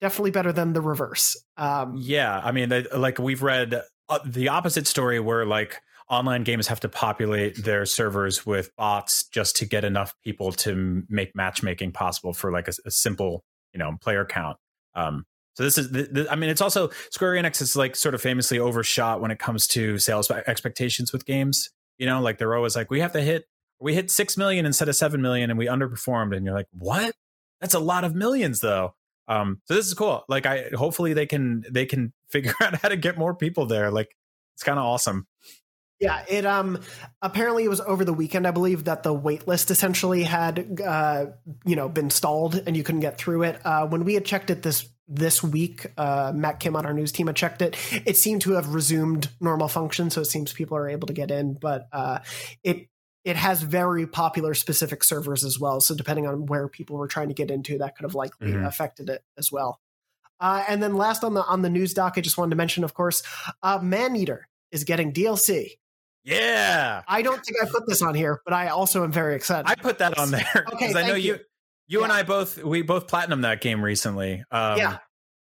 [0.00, 1.36] definitely better than the reverse.
[1.56, 6.44] Um, Yeah, I mean, they, like we've read uh, the opposite story where like online
[6.44, 11.34] games have to populate their servers with bots just to get enough people to make
[11.34, 14.58] matchmaking possible for like a, a simple, you know, player count.
[14.94, 18.58] Um, so this is, I mean, it's also Square Enix is like sort of famously
[18.58, 21.70] overshot when it comes to sales expectations with games.
[21.98, 23.46] You know, like they're always like, we have to hit,
[23.80, 26.36] we hit six million instead of seven million, and we underperformed.
[26.36, 27.14] And you're like, what?
[27.60, 28.94] That's a lot of millions, though.
[29.28, 30.24] Um, so this is cool.
[30.28, 33.90] Like, I hopefully they can they can figure out how to get more people there.
[33.90, 34.16] Like,
[34.54, 35.26] it's kind of awesome.
[36.00, 36.80] Yeah, it um
[37.22, 41.26] apparently it was over the weekend, I believe, that the wait list essentially had uh
[41.64, 43.60] you know been stalled and you couldn't get through it.
[43.64, 47.12] Uh when we had checked it this this week, uh Matt Kim on our news
[47.12, 47.76] team had checked it.
[48.04, 51.30] It seemed to have resumed normal function, so it seems people are able to get
[51.30, 52.18] in, but uh
[52.64, 52.88] it
[53.24, 55.80] it has very popular specific servers as well.
[55.80, 58.66] So depending on where people were trying to get into, that could have likely Mhm.
[58.66, 59.80] affected it as well.
[60.40, 62.82] Uh, and then last on the on the news doc, I just wanted to mention,
[62.84, 63.22] of course,
[63.62, 65.78] uh, Maneater is getting DLC.
[66.24, 69.68] Yeah, I don't think I put this on here, but I also am very excited.
[69.68, 71.34] I put that on there Okay, because I know you.
[71.34, 71.40] you.
[71.86, 74.42] You and I both we both platinum that game recently.
[74.50, 74.98] Um, Yeah.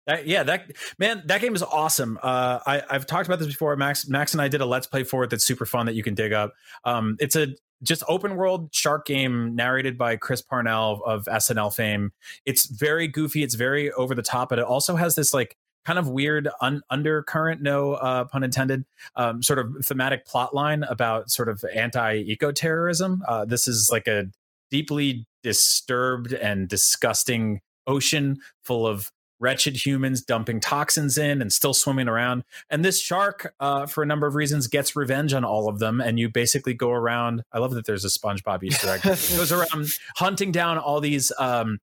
[0.07, 2.17] That, yeah, that man, that game is awesome.
[2.21, 3.75] Uh, I, I've talked about this before.
[3.75, 5.29] Max, Max, and I did a let's play for it.
[5.29, 6.53] That's super fun that you can dig up.
[6.83, 7.49] Um, it's a
[7.83, 12.11] just open world shark game narrated by Chris Parnell of SNL fame.
[12.45, 13.43] It's very goofy.
[13.43, 16.81] It's very over the top, but it also has this like kind of weird un-
[16.89, 22.15] undercurrent, no uh, pun intended, um, sort of thematic plot line about sort of anti
[22.15, 23.23] eco terrorism.
[23.27, 24.25] Uh, this is like a
[24.69, 32.07] deeply disturbed and disgusting ocean full of wretched humans dumping toxins in and still swimming
[32.07, 32.43] around.
[32.69, 35.99] And this shark, uh, for a number of reasons, gets revenge on all of them.
[35.99, 37.43] And you basically go around.
[37.51, 39.01] I love that there's a SpongeBob Easter egg.
[39.01, 41.31] goes around hunting down all these.
[41.37, 41.79] Um,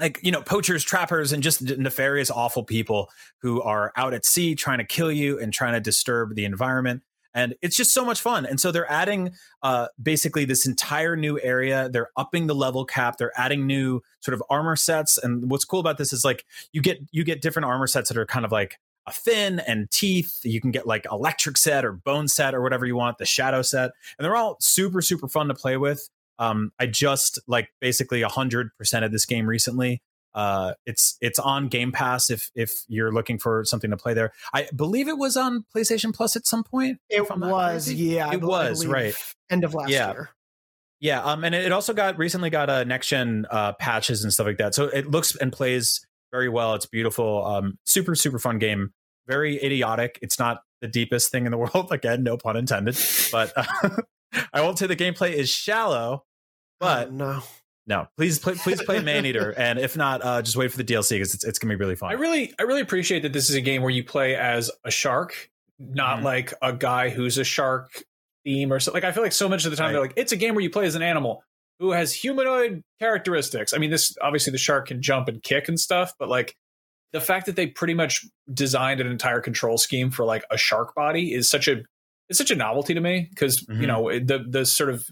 [0.00, 4.54] like you know poachers trappers and just nefarious awful people who are out at sea
[4.54, 7.02] trying to kill you and trying to disturb the environment.
[7.32, 8.44] And it's just so much fun.
[8.44, 9.32] And so they're adding
[9.62, 11.88] uh, basically this entire new area.
[11.88, 13.18] They're upping the level cap.
[13.18, 15.16] They're adding new sort of armor sets.
[15.16, 18.18] And what's cool about this is like you get you get different armor sets that
[18.18, 20.40] are kind of like a fin and teeth.
[20.42, 23.62] You can get like electric set or bone set or whatever you want the shadow
[23.62, 23.92] set.
[24.18, 26.08] And they're all super super fun to play with
[26.40, 30.02] um, I just like basically hundred percent of this game recently.
[30.34, 34.32] Uh, it's it's on Game Pass if if you're looking for something to play there.
[34.54, 36.98] I believe it was on PlayStation Plus at some point.
[37.08, 38.04] it if I'm not was, crazy.
[38.04, 39.14] yeah, It I was, right.
[39.50, 40.10] End of last Yeah.
[40.12, 40.30] year.
[41.00, 44.32] Yeah, um, and it it also got recently got uh, next gen uh, patches and
[44.32, 44.74] stuff like that.
[44.74, 46.74] So it looks and plays very well.
[46.74, 47.44] It's beautiful.
[47.44, 48.92] Um, super super fun game.
[49.26, 50.18] Very idiotic.
[50.22, 51.88] It's not the deepest thing in the world.
[51.90, 52.96] Again, no pun intended.
[53.32, 53.64] But uh,
[54.52, 56.24] I won't say the gameplay is shallow.
[56.80, 57.42] But Oh, no,
[57.86, 61.10] no, please play, please play Maneater, and if not, uh, just wait for the DLC
[61.10, 62.10] because it's, it's gonna be really fun.
[62.10, 64.90] I really, I really appreciate that this is a game where you play as a
[64.90, 66.22] shark, not Mhm.
[66.24, 68.02] like a guy who's a shark
[68.44, 69.02] theme or something.
[69.02, 69.92] Like I feel like so much of the time Right.
[69.92, 71.42] they're like, it's a game where you play as an animal
[71.78, 73.72] who has humanoid characteristics.
[73.74, 76.54] I mean, this obviously the shark can jump and kick and stuff, but like
[77.12, 80.94] the fact that they pretty much designed an entire control scheme for like a shark
[80.94, 81.82] body is such a
[82.28, 83.80] it's such a novelty to me because Mhm.
[83.80, 85.04] you know the the sort of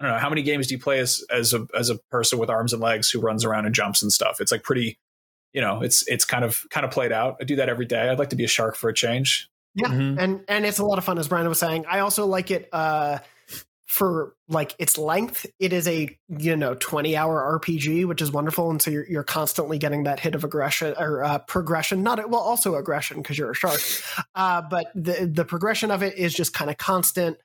[0.00, 2.38] I don't know how many games do you play as as a as a person
[2.38, 4.40] with arms and legs who runs around and jumps and stuff.
[4.40, 4.98] It's like pretty
[5.52, 7.36] you know it's it's kind of kind of played out.
[7.40, 8.08] I do that every day.
[8.08, 9.48] I'd like to be a shark for a change.
[9.74, 10.16] yeah, Mhm.
[10.18, 11.84] and and it's a lot of fun, as Brian was saying.
[11.88, 13.18] I also like it uh,
[13.86, 15.46] for like its length.
[15.58, 19.22] It is a you know twenty hour RPG, which is wonderful, and so you're you're
[19.24, 22.02] constantly getting that hit of aggression or uh, progression.
[22.02, 23.80] Not well, also aggression because you're a shark,
[24.34, 27.36] uh, but the the progression of it is just kind of constant.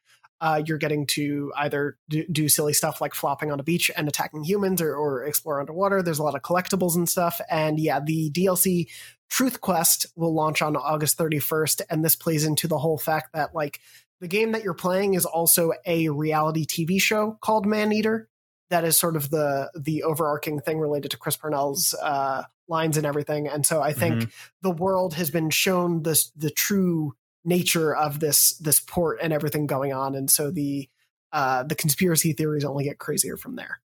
[0.42, 4.08] Uh, you're getting to either do, do silly stuff like flopping on a beach and
[4.08, 6.02] attacking humans or, or explore underwater.
[6.02, 7.40] There's a lot of collectibles and stuff.
[7.50, 8.88] And yeah, the DLC
[9.30, 11.82] Truth Quest will launch on August 31st.
[11.90, 13.80] And this plays into the whole fact that, like,
[14.22, 18.30] the game that you're playing is also a reality TV show called Man Eater.
[18.70, 23.06] That is sort of the the overarching thing related to Chris Parnell's uh, lines and
[23.06, 23.48] everything.
[23.48, 24.32] And so I think
[24.62, 27.16] the world has been shown this the true
[27.46, 30.16] nature of this this port and everything going on.
[30.16, 30.90] And so the
[31.32, 33.80] uh, the conspiracy theories only get crazier from there.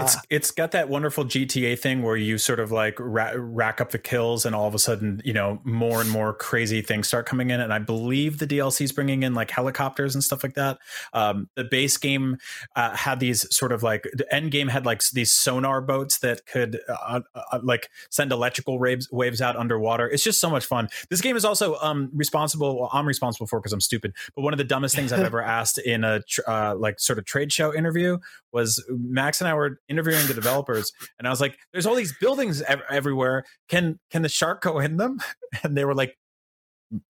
[0.00, 3.90] It's it's got that wonderful GTA thing where you sort of like ra- rack up
[3.90, 7.26] the kills, and all of a sudden, you know, more and more crazy things start
[7.26, 7.60] coming in.
[7.60, 10.78] And I believe the DLC is bringing in like helicopters and stuff like that.
[11.12, 12.38] Um, the base game
[12.74, 16.46] uh, had these sort of like the end game had like these sonar boats that
[16.46, 20.08] could uh, uh, uh, like send electrical waves waves out underwater.
[20.08, 20.88] It's just so much fun.
[21.10, 22.80] This game is also um, responsible.
[22.80, 24.14] Well, I'm responsible for because I'm stupid.
[24.34, 27.18] But one of the dumbest things I've ever asked in a tr- uh, like sort
[27.18, 28.18] of trade show interview
[28.52, 32.14] was Max and I were interviewing the developers, and I was like, "There's all these
[32.20, 33.44] buildings ev- everywhere.
[33.68, 35.18] Can can the shark go in them?"
[35.62, 36.16] And they were like,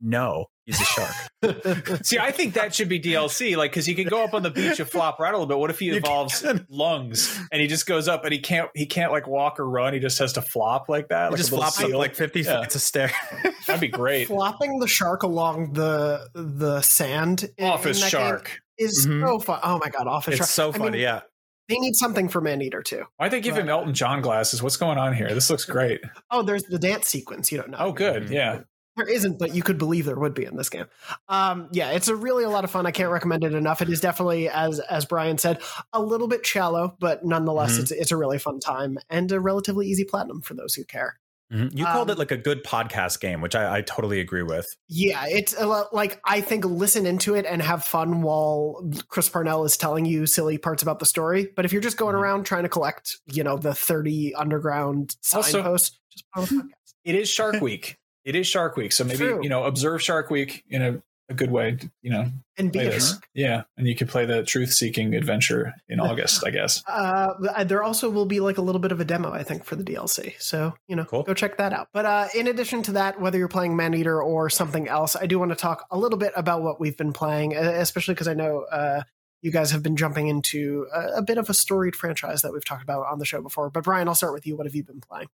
[0.01, 1.15] "No, he's a shark."
[2.07, 4.51] See, I think that should be DLC, like because he can go up on the
[4.51, 5.59] beach and flop around a little bit.
[5.59, 8.87] What if he You evolves lungs and he just goes up and he can't he
[8.87, 9.93] can't like walk or run?
[9.95, 11.31] He just has to flop like that.
[11.31, 12.57] Like just a flops up like 50 Yeah.
[12.57, 13.13] flights of stairs.
[13.67, 14.29] That'd be great.
[14.29, 18.61] Flopping the shark along the the sand in- Office in game shark.
[18.79, 19.27] is Mhm.
[19.27, 19.61] so fun.
[19.63, 20.49] Oh my god, office it's shark!
[20.51, 20.91] so I funny.
[20.93, 21.21] mean, yeah.
[21.69, 23.05] They need something for Maneater too.
[23.17, 24.63] Why'd they give him Elton John glasses?
[24.63, 25.29] What's going on here?
[25.33, 26.01] This looks great.
[26.31, 27.51] Oh, there's the dance sequence.
[27.51, 27.79] You don't know.
[27.81, 28.25] Oh, good.
[28.25, 28.31] Mhm.
[28.31, 28.61] Yeah.
[28.97, 30.87] There isn't, but you could believe there would be in this game.
[31.29, 32.87] Um, yeah, it's a really a lot of fun.
[32.87, 33.83] I can't recommend it enough.
[33.83, 35.61] It is definitely, as as Brian said,
[35.93, 37.81] a little bit shallow, but nonetheless, Mhm.
[37.81, 41.19] it's it's a really fun time and a relatively easy platinum for those who care.
[41.53, 41.79] Mhm.
[41.79, 44.67] You called Um, it like a good podcast game, which I, I totally agree with.
[44.89, 49.29] Yeah, it's a lot, like I think listen into it and have fun while Chris
[49.29, 51.49] Parnell is telling you silly parts about the story.
[51.55, 52.21] But if you're just going Mhm.
[52.21, 56.71] around trying to collect, you know, the 30 underground Also- signposts, just on a podcast.
[57.05, 57.97] It is Shark Week.
[58.25, 58.91] It is Shark Week.
[58.91, 59.41] So maybe, True.
[59.41, 62.27] you know, observe Shark Week in a, a good way, to, you know.
[62.57, 63.15] and be this.
[63.35, 63.65] Yeah.
[63.77, 66.83] And you can play the truth seeking adventure in August, I guess.
[66.87, 69.75] Uh, there also will be like a little bit of a demo, I think, for
[69.77, 70.35] the DLC.
[70.41, 71.25] So you know, Cool.
[71.25, 71.89] go check that out.
[71.93, 75.27] But uh, in addition to that, whether you're playing man eater or something else, I
[75.27, 78.29] do want to talk a little bit about what we've been playing, uh, especially because
[78.29, 79.03] I know uh,
[79.43, 82.65] you guys have been jumping into a, a bit of a storied franchise that we've
[82.65, 83.69] talked about on the show before.
[83.71, 84.57] But Brian, I'll start with you.
[84.57, 85.29] What have you been playing?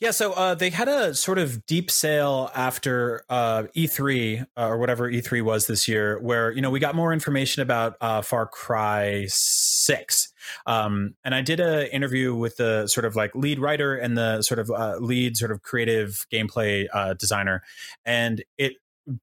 [0.00, 4.78] Yeah, so uh, they had a sort of deep sale after uh, E3 uh, or
[4.78, 8.46] whatever E3 was this year, where you know we got more information about uh, Far
[8.46, 10.32] Cry Six,
[10.66, 14.42] um, and I did an interview with the sort of like lead writer and the
[14.42, 17.62] sort of uh, lead sort of creative gameplay uh, designer,
[18.04, 18.74] and it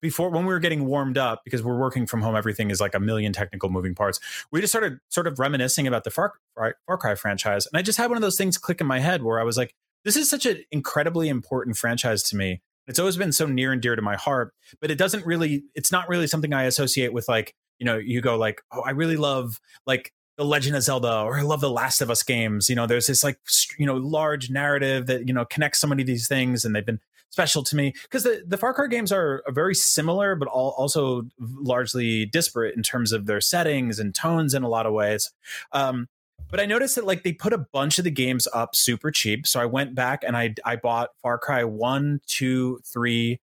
[0.01, 2.95] before when we were getting warmed up because we're working from home everything is like
[2.95, 4.19] a million technical moving parts
[4.51, 7.67] we just started sort of reminiscing about the far, far, far cry franchise.
[7.67, 9.57] And i just had one of those things click in my head where i was
[9.57, 9.75] like
[10.05, 12.61] this is such an incredibly important franchise to me.
[12.87, 15.91] It's always been so near and dear to my heart, but it doesn't really, it's
[15.91, 19.17] not really something I associate with like, you know, you go like, oh, I really
[19.17, 22.69] love like the Legend of Zelda or I love the Last of Us games.
[22.69, 23.39] You know, there's this like,
[23.79, 26.85] you know, large narrative that, you know, connects so many of these things and they've
[26.85, 27.01] been
[27.31, 31.23] special to me because the, the Far Cry games are very similar, but all, also
[31.39, 35.31] largely disparate in terms of their settings and tones in a lot of ways.
[35.71, 36.07] Um,
[36.49, 39.47] but I noticed that like they put a bunch of the games up super cheap.
[39.47, 43.39] So I went back and I I bought Far Cry 1, 2, 3,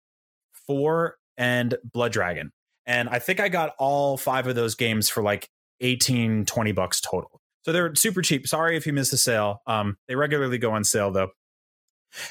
[0.66, 2.52] 4, and Blood Dragon.
[2.86, 5.48] And I think I got all five of those games for like
[5.80, 7.40] 18, 20 bucks total.
[7.64, 8.48] So they're super cheap.
[8.48, 9.62] Sorry if you missed the sale.
[9.66, 11.30] Um, they regularly go on sale though.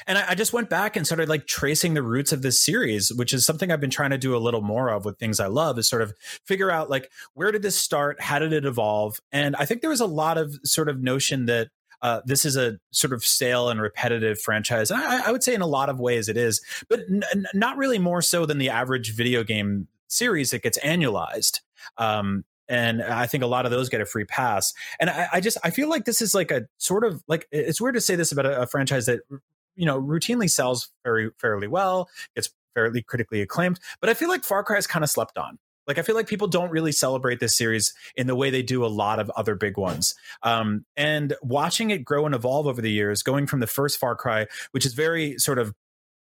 [0.06, 3.12] And I, I just went back and started like tracing the roots of this series,
[3.12, 5.46] which is something I've been trying to do a little more of with things I
[5.46, 6.14] love, is sort of
[6.44, 8.20] figure out like where did this start?
[8.20, 9.20] How did it evolve?
[9.32, 11.68] And I think there was a lot of sort of notion that
[12.02, 14.90] uh, this is a sort of stale and repetitive franchise.
[14.90, 17.76] And I, I would say in a lot of ways it is, but n- not
[17.76, 21.60] really more so than the average video game series that gets annualized.
[21.98, 24.72] Um, and I think a lot of those get a free pass.
[25.00, 27.80] And I, I just I feel like this is like a sort of like it's
[27.80, 29.20] weird to say this about a, a franchise that
[29.80, 34.44] you know routinely sells very fairly well, gets fairly critically acclaimed, but I feel like
[34.44, 35.58] Far Cry is kind of slept on.
[35.86, 38.84] Like I feel like people don't really celebrate this series in the way they do
[38.84, 40.14] a lot of other big ones.
[40.42, 44.14] Um, and watching it grow and evolve over the years, going from the first Far
[44.14, 45.74] Cry, which is very sort of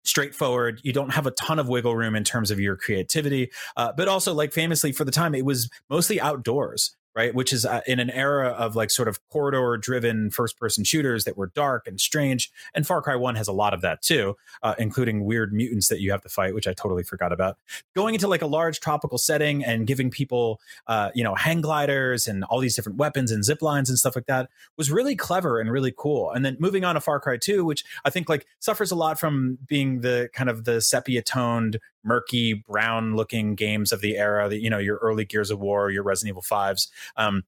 [0.04, 0.80] straightforward.
[0.84, 4.08] You don't have a ton of wiggle room in terms of your creativity, uh, but
[4.08, 6.96] also like famously for the time, it was mostly outdoors.
[7.14, 10.82] Right, which is uh, in an era of like sort of corridor driven first person
[10.82, 12.50] shooters that were dark and strange.
[12.74, 16.00] And Far Cry 1 has a lot of that too, uh, including weird mutants that
[16.00, 17.58] you have to fight, which I totally forgot about.
[17.94, 22.26] Going into like a large tropical setting and giving people, uh, you know, hang gliders
[22.26, 24.48] and all these different weapons and zip lines and stuff like that
[24.78, 26.30] was really clever and really cool.
[26.30, 29.20] And then moving on to Far Cry 2, which I think like suffers a lot
[29.20, 34.48] from being the kind of the sepia toned, murky, brown looking games of the era
[34.48, 36.88] that, you know, your early Gears of War, your Resident Evil 5s.
[37.16, 37.42] Um,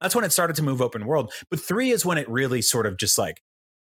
[0.00, 1.32] that's when it started to move open world.
[1.50, 3.42] But three is when it really sort of just like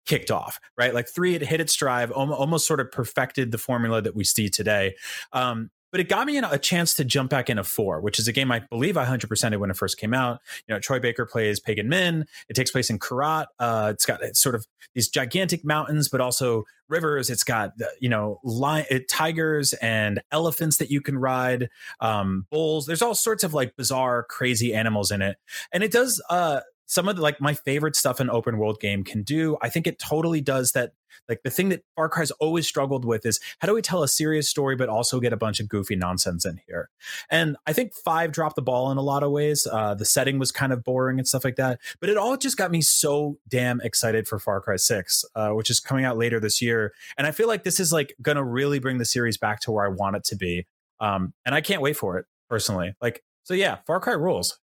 [0.07, 0.95] kicked off, right?
[0.95, 4.49] Like three, it hit its stride, almost sort of perfected the formula that we see
[4.49, 4.95] today.
[5.33, 8.33] Um, but it got me a chance to jump back into four, which is a
[8.33, 10.41] game I believe I 100%ed when it first came out.
[10.69, 12.27] You know, Troy Baker plays Pagan Min.
[12.51, 13.47] It takes place in Kyrat.
[13.59, 17.31] Uh, it's got it's sort of these gigantic mountains, but also rivers.
[17.31, 21.71] It's got you know lion, tigers and elephants that you can ride,
[22.01, 22.85] um, bulls.
[22.85, 25.39] There's all sorts of like bizarre, crazy animals in it,
[25.73, 29.03] and it does uh, some of the like my favorite stuff an open world game
[29.03, 29.57] can do.
[29.63, 30.93] I think it totally does that.
[31.29, 34.09] Like the thing that Far Cry's always struggled with is how do we tell a
[34.09, 36.89] serious story but also get a bunch of goofy nonsense in here?
[37.31, 39.67] And I think five dropped the ball in a lot of ways.
[39.71, 42.57] Uh, the setting was kind of boring and stuff like that, but it all just
[42.57, 46.39] got me so damn excited for Far Cry Six, uh, which is coming out later
[46.39, 46.93] this year.
[47.19, 49.85] And I feel like this is like to really bring the series back to where
[49.85, 50.67] I want it to be.
[51.01, 52.95] Um, and I can't wait for it personally.
[53.01, 54.59] Like so, yeah, Far Cry rules.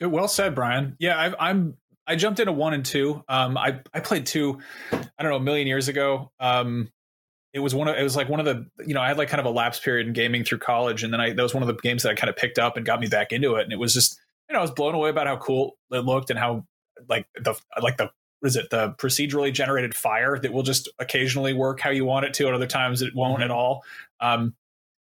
[0.00, 0.96] Well said, Brian.
[0.98, 1.76] Yeah, i am
[2.06, 3.22] I jumped into one and two.
[3.28, 4.60] Um, I I played two.
[4.92, 6.30] I don't know a million years ago.
[6.38, 6.90] Um,
[7.52, 9.28] it was one of it was like one of the you know I had like
[9.28, 11.62] kind of a lapse period in gaming through college, and then I that was one
[11.62, 13.64] of the games that I kind of picked up and got me back into it,
[13.64, 16.30] and it was just you know I was blown away about how cool it looked
[16.30, 16.64] and how
[17.08, 21.54] like the like the what is it the procedurally generated fire that will just occasionally
[21.54, 23.44] work how you want it to, and other times it won't mm-hmm.
[23.44, 23.82] at all.
[24.20, 24.54] Um,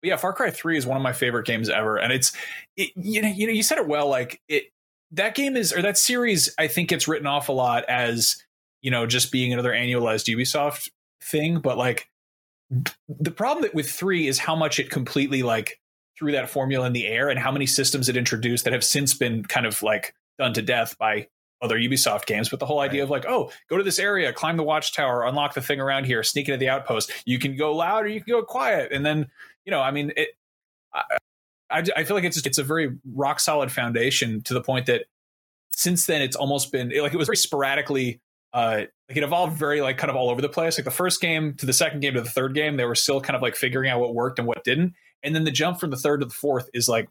[0.03, 2.33] but yeah, Far Cry Three is one of my favorite games ever, and it's
[2.77, 4.65] it, you know you know you said it well like it
[5.13, 8.37] that game is or that series i think gets written off a lot as
[8.81, 10.91] you know just being another annualized ubisoft
[11.23, 12.09] thing but like
[13.09, 15.79] the problem with three is how much it completely like
[16.19, 19.15] threw that formula in the air and how many systems it introduced that have since
[19.15, 21.27] been kind of like done to death by
[21.63, 23.05] other Ubisoft games, but the whole idea right.
[23.05, 26.23] of like, oh, go to this area, climb the watchtower, unlock the thing around here,
[26.23, 27.13] sneak into the outpost.
[27.25, 29.29] You can go loud or you can go quiet, and then
[29.65, 30.31] you know, I mean, it.
[30.93, 31.03] I,
[31.73, 35.07] I, I feel like it's it's a very rock solid foundation to the point that
[35.75, 38.21] since then it's almost been like it was very sporadically
[38.53, 40.79] uh like it evolved very like kind of all over the place.
[40.79, 43.21] Like the first game to the second game to the third game they were still
[43.21, 44.95] kind of like figuring out what worked and what didn't.
[45.23, 47.09] And then the jump from the third to the fourth is like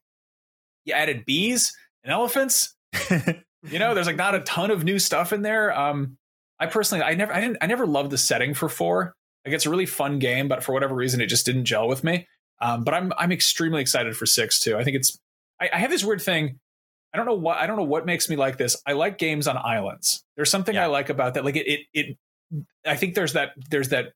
[0.86, 2.76] you added bees and elephants.
[3.64, 5.78] You know there's like not a ton of new stuff in there.
[5.78, 6.18] Um
[6.60, 9.14] i personally i never i didn't i never loved the setting for four.
[9.46, 12.04] Like it's a really fun game but for whatever reason it just didn't gel with
[12.04, 12.28] me
[12.62, 14.78] um, but I'm I'm extremely excited for six too.
[14.78, 15.20] I think it's
[15.60, 16.60] I, I, have this weird thing.
[17.14, 18.82] I don't know what I don't know what makes me like this.
[18.86, 20.24] I like games on islands.
[20.36, 20.84] There's something yeah.
[20.84, 21.44] I like about that.
[21.44, 22.18] Like it, it, it.
[22.86, 24.14] I think there's that there's that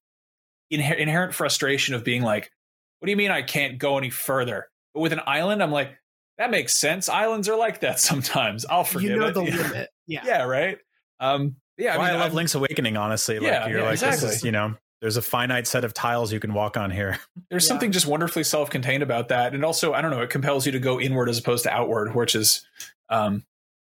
[0.72, 2.52] inher- inherent frustration of being like,
[3.00, 4.68] what do you mean I can't go any further?
[4.94, 5.98] But with an island, I'm like,
[6.38, 7.10] that makes sense.
[7.10, 8.66] Islands are like that sometimes.
[8.66, 9.34] I'll forgive you know it.
[9.34, 9.90] the limit.
[10.08, 10.22] Yeah.
[10.24, 10.44] yeah.
[10.44, 10.78] Right.
[11.20, 11.56] Um.
[11.78, 11.98] Yeah.
[11.98, 12.96] Well, I, mean, I love I'm, Link's Awakening.
[12.96, 14.28] Honestly, yeah, like you're yeah, like exactly.
[14.28, 14.76] this is you know
[15.06, 17.20] there's a finite set of tiles you can walk on here.
[17.52, 17.68] There's yeah.
[17.68, 20.80] something just wonderfully self-contained about that, and also I don't know, it compels you to
[20.80, 22.66] go inward as opposed to outward, which is,
[23.08, 23.46] um,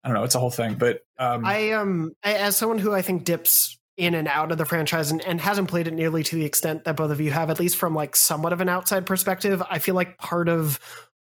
[0.02, 0.76] I don't know, it's a whole thing.
[0.76, 4.64] But um, I um, as someone who I think dips in and out of the
[4.64, 7.50] franchise and, and hasn't played it nearly to the extent that both of you have,
[7.50, 10.80] at least from like somewhat of an outside perspective, I feel like part of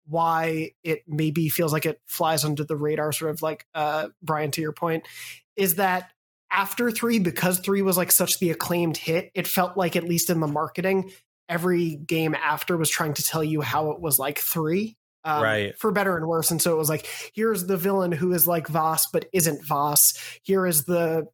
[0.05, 4.51] why it maybe feels like it flies under the radar, sort of like uh, Brian,
[4.51, 5.07] to your point,
[5.55, 6.11] is that
[6.51, 10.29] after three, because three was like such the acclaimed hit, it felt like, at least
[10.29, 11.11] in the marketing,
[11.47, 14.97] every game after was trying to tell you how it was like three.
[15.23, 15.77] Um, right.
[15.77, 16.49] For better and worse.
[16.49, 20.17] And so it was like, here's the villain who is like Vaas, but isn't Vaas.
[20.41, 21.27] Here is the,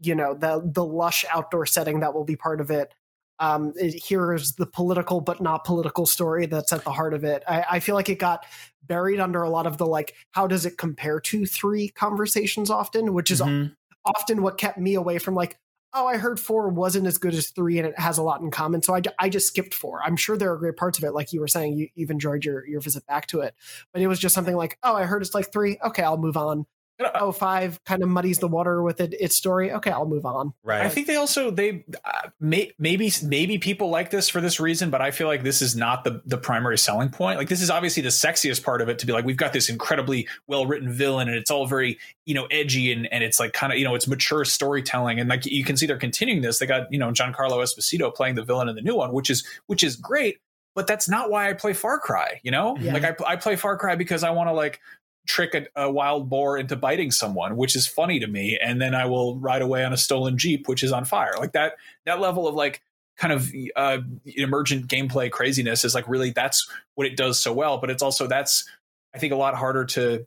[0.00, 2.94] you know, the the lush outdoor setting that will be part of it.
[3.40, 7.42] Um, here is the political but not political story that's at the heart of it.
[7.48, 8.46] I, I feel like it got
[8.84, 13.12] buried under a lot of the like, how does it compare to three conversations often,
[13.12, 13.72] which is mm-hmm
[14.04, 15.58] often what kept me away from like,
[15.94, 18.50] oh, I heard four wasn't as good as three and it has a lot in
[18.50, 18.82] common.
[18.82, 20.02] So I, I just skipped four.
[20.02, 21.12] I'm sure there are great parts of it.
[21.12, 23.54] Like you were saying, you, you've enjoyed your, your visit back to it.
[23.92, 25.78] But it was just something like, oh, I heard it's like three.
[25.84, 26.66] Okay, I'll move on
[27.14, 29.72] oh five kind of muddies the water with it, its story.
[29.72, 30.52] Okay, I'll move on.
[30.62, 30.82] Right.
[30.82, 34.90] I think they also they uh, may, maybe maybe people like this for this reason,
[34.90, 37.38] but I feel like this is not the the primary selling point.
[37.38, 39.68] Like this is obviously the sexiest part of it to be like we've got this
[39.68, 43.52] incredibly well written villain and it's all very you know edgy and and it's like
[43.52, 46.58] kind of you know it's mature storytelling and like you can see they're continuing this.
[46.58, 49.46] They got you know Giancarlo Esposito playing the villain in the new one, which is
[49.66, 50.38] which is great
[50.74, 52.40] but that's not why I play Far Cry.
[52.42, 52.92] You know, yeah.
[52.94, 54.80] like I, I play Far Cry because I want to like
[55.26, 58.94] trick a, a, wild boar into biting someone, which is funny to me, and then
[58.94, 61.34] I will ride away on a stolen jeep, which is on fire.
[61.38, 61.74] Like that
[62.06, 62.82] that level of like
[63.16, 67.78] kind of uh, emergent gameplay craziness is like really that's what it does so well.
[67.78, 68.68] But it's also that's
[69.14, 70.26] I think a lot harder to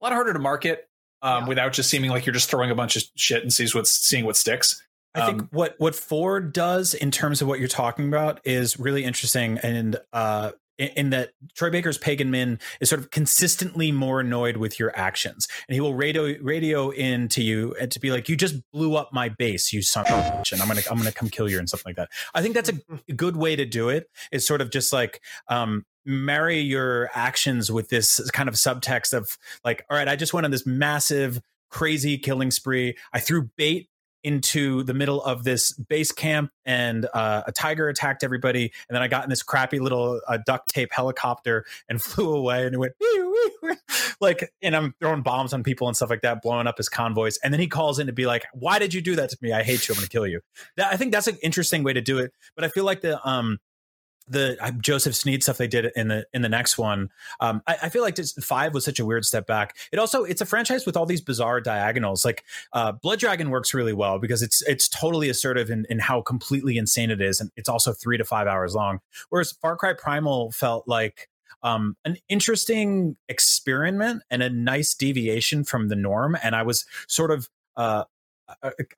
[0.00, 0.88] a lot harder to market
[1.22, 1.48] um, yeah.
[1.48, 4.24] without just seeming like you're just throwing a bunch of shit and sees what's seeing
[4.24, 4.82] what sticks.
[5.14, 8.78] I think um, what what Ford does in terms of what you're talking about is
[8.78, 14.20] really interesting, and uh, in, that Troy Baker's Pagan Min is sort of consistently more
[14.20, 18.10] annoyed with your actions, and he will radio radio in to you and to be
[18.10, 20.82] like, "You just blew up my base, you son of a bitch, and I'm gonna
[20.90, 23.56] I'm gonna come kill you and stuff like that." I think that's a good way
[23.56, 24.08] to do it.
[24.32, 29.36] Is sort of just like um, marry your actions with this kind of subtext of
[29.64, 32.96] like, all right, I just went on this massive crazy killing spree.
[33.12, 33.88] I threw bait
[34.26, 39.00] into the middle of this base camp and uh, a tiger attacked everybody and then
[39.00, 42.78] i got in this crappy little uh, duct tape helicopter and flew away and it
[42.78, 42.92] went
[44.20, 47.38] like and i'm throwing bombs on people and stuff like that blowing up his convoys
[47.44, 49.52] and then he calls in to be like why did you do that to me?
[49.52, 49.94] I hate you.
[49.94, 50.40] I'm gonna kill you.
[50.76, 53.24] That, i think that's an interesting way to do it but i feel like the
[53.26, 53.58] um
[54.28, 57.10] the uh, Joseph Seed stuff they did in the in the next one.
[57.40, 59.76] Um, I, I, feel like this five was such a weird step back.
[59.92, 62.24] It also it's a franchise with all these bizarre diagonals.
[62.24, 66.22] Like uh, Blood Dragon works really well because it's it's totally assertive in, in how
[66.22, 69.00] completely insane it is, and it's also three to five hours long.
[69.28, 71.28] Whereas Far Cry Primal felt like
[71.62, 76.36] um, an interesting experiment and a nice deviation from the norm.
[76.42, 78.04] And I was sort of uh,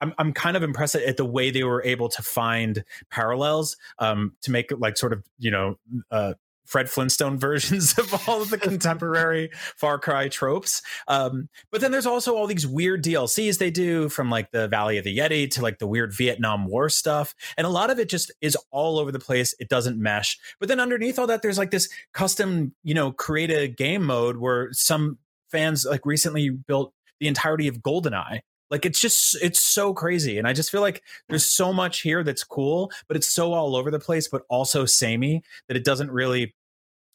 [0.01, 4.35] I'm I'm kind of impressed at the way they were able to find parallels um,
[4.43, 5.79] to make like sort of you know
[6.11, 6.35] uh,
[6.69, 10.83] Fred Flintstone versions of all of the contemporary Far Cry tropes.
[11.09, 14.99] Um, but then there's also all these weird DLCs they do from like the Valley
[14.99, 17.35] of the Yeti to like the weird Vietnam War stuff.
[17.57, 19.55] And a lot of it just is all over the place.
[19.59, 20.39] It doesn't mesh.
[20.61, 24.37] But then underneath all that, there's like this custom, you know, create a game mode
[24.37, 25.19] where some
[25.51, 30.47] fans like recently built the entirety of GoldenEye like it's just it's so crazy, and
[30.47, 33.91] I just feel like there's so much here that's cool, but it's so all over
[33.91, 36.55] the place, but also samey that it doesn't really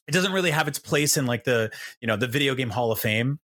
[0.07, 2.91] it doesn't really have its place in like the you know the video game Hall
[2.91, 3.39] of Fame.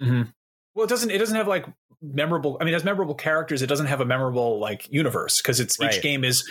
[0.00, 0.30] Mm-hmm.
[0.74, 1.10] Well, it doesn't.
[1.10, 1.66] It doesn't have like
[2.02, 2.58] memorable.
[2.60, 3.62] I mean, it has memorable characters.
[3.62, 5.94] It doesn't have a memorable like universe because it's right.
[5.94, 6.48] each game is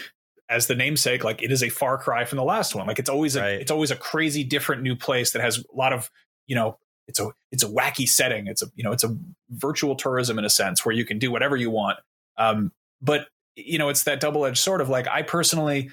[0.49, 3.09] as the namesake like it is a far cry from the last one like it's
[3.09, 3.61] always a right.
[3.61, 6.11] it's always a crazy different new place that has a lot of
[6.47, 6.77] you know
[7.07, 8.47] it's a it's a wacky setting.
[8.47, 9.15] It's a you know it's a
[9.49, 11.99] virtual tourism in a sense where you can do whatever you want.
[12.37, 15.91] Um, but you know it's that double edged sort of like I personally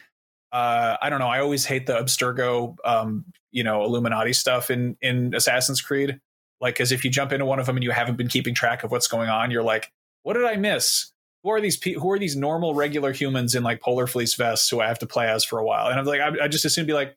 [0.53, 1.29] uh, I don't know.
[1.29, 6.21] I always hate the Abstergo um, you know Illuminati stuff in in Assassin's Creed.
[6.61, 8.85] Like, because if you jump into one of them and you haven't been keeping track
[8.85, 9.91] of what's going on, you're like,
[10.25, 11.11] what did I miss?
[11.43, 11.77] Who are these?
[11.77, 14.99] Pe- who are these normal, regular humans in like polar fleece vests who I have
[14.99, 15.87] to play as for a while?
[15.87, 17.17] And I'm like, I, I just assume be like,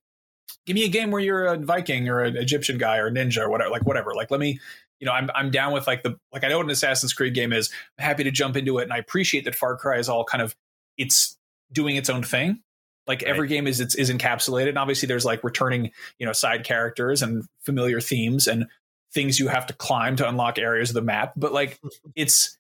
[0.66, 3.50] give me a game where you're a Viking or an Egyptian guy or ninja or
[3.50, 4.14] whatever, like whatever.
[4.14, 4.60] Like let me,
[5.00, 7.34] you know, I'm I'm down with like the like I know what an Assassin's Creed
[7.34, 7.70] game is.
[7.98, 10.42] I'm happy to jump into it, and I appreciate that Far Cry is all kind
[10.42, 10.56] of
[10.98, 11.38] it's
[11.72, 12.62] doing its own thing.
[13.06, 13.30] Like right.
[13.30, 14.70] every game is it's is encapsulated.
[14.70, 18.68] And obviously, there's like returning you know side characters and familiar themes and
[19.14, 21.34] things you have to climb to unlock areas of the map.
[21.36, 21.80] But like
[22.16, 22.58] it's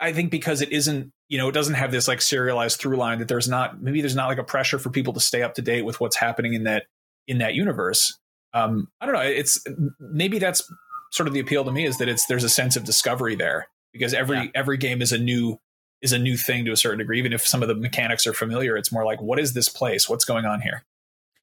[0.00, 3.18] I think because it isn't, you know, it doesn't have this like serialized through line
[3.18, 5.62] that there's not maybe there's not like a pressure for people to stay up to
[5.62, 6.84] date with what's happening in that
[7.26, 8.18] in that universe.
[8.52, 9.20] Um, I don't know.
[9.20, 9.62] It's
[9.98, 10.62] maybe that's
[11.10, 13.68] sort of the appeal to me is that it's there's a sense of discovery there
[13.92, 14.46] because every yeah.
[14.54, 15.58] every game is a new
[16.02, 17.18] is a new thing to a certain degree.
[17.18, 20.08] Even if some of the mechanics are familiar, it's more like what is this place?
[20.08, 20.84] What's going on here?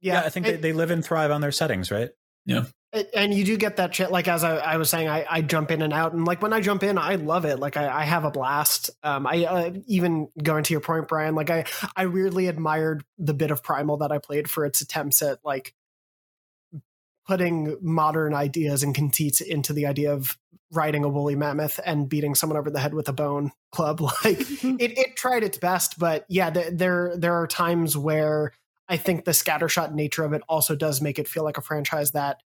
[0.01, 2.09] Yeah, yeah I think it, they, they live and thrive on their settings, right?
[2.45, 2.65] Yeah.
[3.13, 4.11] And you do get that shit.
[4.11, 6.51] Like as I, I was saying, I, I, jump in and out, and like when
[6.51, 7.57] I jump in, I love it.
[7.57, 8.89] Like I, I have a blast.
[9.01, 11.33] Um, I uh, even going to your point, Brian.
[11.33, 11.63] Like I,
[11.95, 15.73] I weirdly admired the bit of Primal that I played for its attempts at like
[17.25, 20.37] putting modern ideas and conceits into the idea of
[20.69, 24.01] riding a woolly mammoth and beating someone over the head with a bone club.
[24.25, 28.51] Like it, it tried its best, but yeah, there there are times where
[28.89, 32.11] I think the scattershot nature of it also does make it feel like a franchise
[32.11, 32.41] that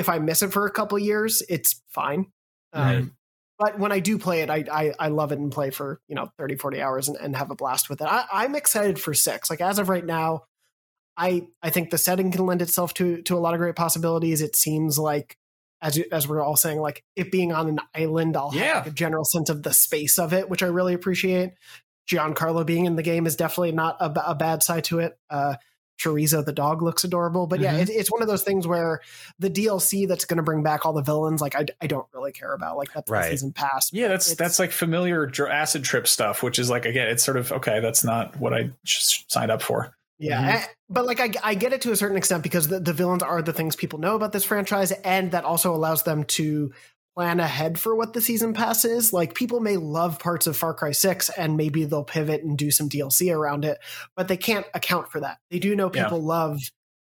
[0.00, 2.26] if I miss it for a couple years, it's fine.
[2.72, 3.14] Um,
[3.58, 6.14] but when I do play it, I, I, I love it and play for you
[6.14, 8.06] know 30, 40 hours and, and have a blast with it.
[8.06, 9.50] I, I'm excited for six.
[9.50, 10.44] Like as of right now,
[11.16, 14.40] I I think the setting can lend itself to to a lot of great possibilities.
[14.40, 15.36] It seems like
[15.82, 18.62] as as we're all saying, like it being on an island, I'll yeah.
[18.62, 21.52] have like a general sense of the space of it, which I really appreciate.
[22.10, 25.18] Giancarlo being in the game is definitely not a, a bad side to it.
[25.28, 25.56] Uh,
[26.00, 27.82] Chorizo the dog looks adorable, but yeah, mm-hmm.
[27.82, 29.00] it, it's one of those things where
[29.38, 32.32] the DLC that's going to bring back all the villains, like I, I don't really
[32.32, 33.30] care about, like that's right.
[33.30, 33.92] season pass.
[33.92, 37.52] Yeah, that's that's like familiar acid trip stuff, which is like again, it's sort of
[37.52, 37.80] okay.
[37.80, 39.94] That's not what I signed up for.
[40.18, 40.64] Yeah, mm-hmm.
[40.88, 43.42] but like I, I get it to a certain extent because the, the villains are
[43.42, 46.72] the things people know about this franchise, and that also allows them to
[47.14, 49.12] plan ahead for what the season pass is.
[49.12, 52.70] Like people may love parts of Far Cry 6 and maybe they'll pivot and do
[52.70, 53.78] some DLC around it,
[54.16, 55.38] but they can't account for that.
[55.50, 56.26] They do know people yeah.
[56.26, 56.60] love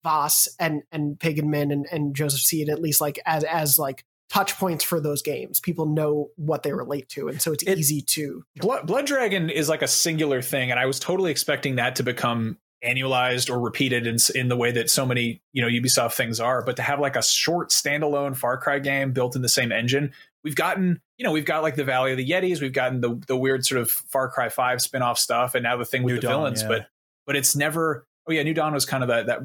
[0.04, 4.06] Vaas and and Pagan Min and, and Joseph Seed at least like as as like
[4.30, 5.60] touch points for those games.
[5.60, 8.44] People know what they relate to, and so it's it, easy to.
[8.58, 12.04] Blood, Blood Dragon is like a singular thing, and I was totally expecting that to
[12.04, 16.40] become annualized or repeated in in the way that so many you know Ubisoft things
[16.40, 16.64] are.
[16.64, 20.14] But to have like a short standalone Far Cry game built in the same engine,
[20.44, 23.20] we've gotten you know we've got like the Valley of the Yetis, we've gotten the
[23.28, 26.14] the weird sort of Far Cry Five spin off stuff, and now the thing with
[26.16, 26.62] New the Dawn, villains.
[26.62, 26.68] yeah.
[26.68, 26.88] But
[27.26, 28.06] but it's never.
[28.30, 29.40] Oh yeah, New Dawn was kind of that that.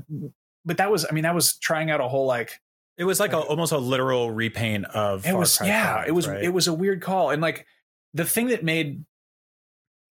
[0.65, 2.61] But that was, I mean, that was trying out a whole like
[2.97, 5.27] It was like a, almost a literal repaint of.
[5.27, 6.43] it Far was Cry yeah 5, it was right?
[6.45, 7.67] it was a weird call and like
[8.15, 9.05] the thing that made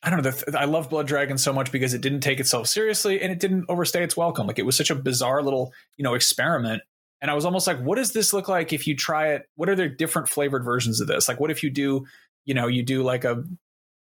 [0.03, 2.67] i don't know the i love blood dragon so much because it didn't take itself
[2.67, 4.47] seriously and it didn't overstay its welcome.
[4.47, 6.81] Like it was such a bizarre little you know experiment.
[7.21, 9.47] And i was almost like what does this look like if you try it?
[9.55, 11.27] What are there different flavored versions of this?
[11.27, 12.05] Like what if you do
[12.45, 13.43] you know you do like a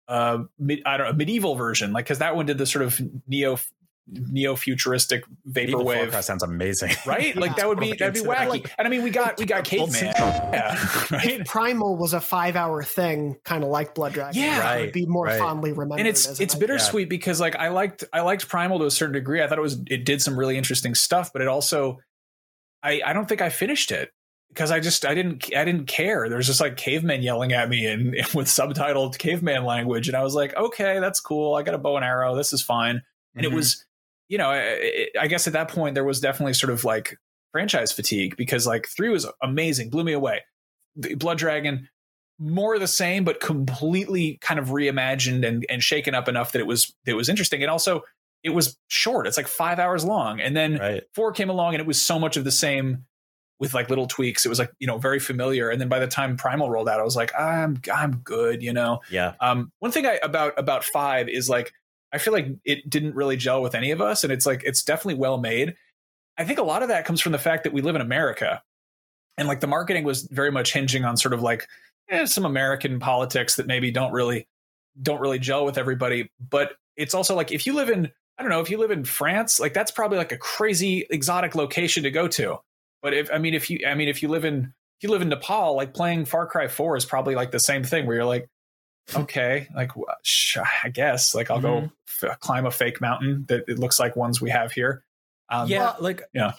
[0.07, 1.93] uh mid, i don't know a medieval version?
[1.93, 3.57] Like because that one did the sort of neo
[4.07, 6.91] neo futuristic vaporwave Cry sounds amazing.
[7.07, 9.45] right like that would be that'd be wacky Like- and i mean we got we
[9.45, 10.13] got caveman
[10.53, 10.77] yeah
[11.11, 14.39] right Primal was a five hour thing, kind of like Blood Dragon.
[14.41, 14.75] Yeah.
[14.75, 15.39] it would be more right.
[15.39, 15.99] fondly remembered.
[15.99, 16.59] and it's it's IP.
[16.59, 19.41] bittersweet because like I liked I liked Primal to a certain degree.
[19.41, 21.99] I thought it was it did some really interesting stuff, but it also
[22.83, 24.11] I I don't think I finished it
[24.49, 26.27] because I just I didn't I didn't care.
[26.29, 30.15] There was just like cavemen yelling at me and, and with subtitled caveman language, and
[30.15, 31.55] I was like, okay, that's cool.
[31.55, 32.35] I got a bow and arrow.
[32.35, 33.01] This is fine.
[33.35, 33.51] And Mhm.
[33.51, 33.84] it was,
[34.27, 37.17] you know, I, I guess at that point there was definitely sort of like
[37.51, 40.41] franchise fatigue because like three was amazing, blew me away.
[40.95, 41.89] Blood Dragon,
[42.39, 46.59] more of the same, but completely kind of reimagined and, and shaken up enough that
[46.59, 47.61] it was it was interesting.
[47.61, 48.03] And also
[48.43, 49.27] it was short.
[49.27, 50.39] It's like five hours long.
[50.39, 51.03] And then right.
[51.13, 53.05] four came along and it was so much of the same
[53.59, 54.45] with like little tweaks.
[54.45, 55.69] It was like, you know, very familiar.
[55.69, 58.73] And then by the time Primal rolled out, I was like, I'm I'm good, you
[58.73, 58.99] know.
[59.09, 59.33] Yeah.
[59.39, 61.73] Um, one thing I about about five is like
[62.11, 64.83] I feel like it didn't really gel with any of us, and it's like it's
[64.83, 65.75] definitely well made.
[66.37, 68.61] I think a lot of that comes from the fact that we live in America,
[69.37, 71.67] and like the marketing was very much hinging on sort of like
[72.09, 74.47] eh, some American politics that maybe don't really
[75.01, 76.29] don't really gel with everybody.
[76.49, 79.05] But it's also like if you live in I don't know if you live in
[79.05, 82.57] France, like that's probably like a crazy exotic location to go to.
[83.01, 85.21] But if I mean if you I mean if you live in if you live
[85.21, 88.25] in Nepal, like playing Far Cry Four is probably like the same thing where you're
[88.25, 88.49] like
[89.15, 89.91] okay, like
[90.23, 91.91] sh- I guess like I'll go
[92.23, 95.03] f- climb a fake mountain that it looks like ones we have here.
[95.49, 96.53] Um, yeah, well, like yeah.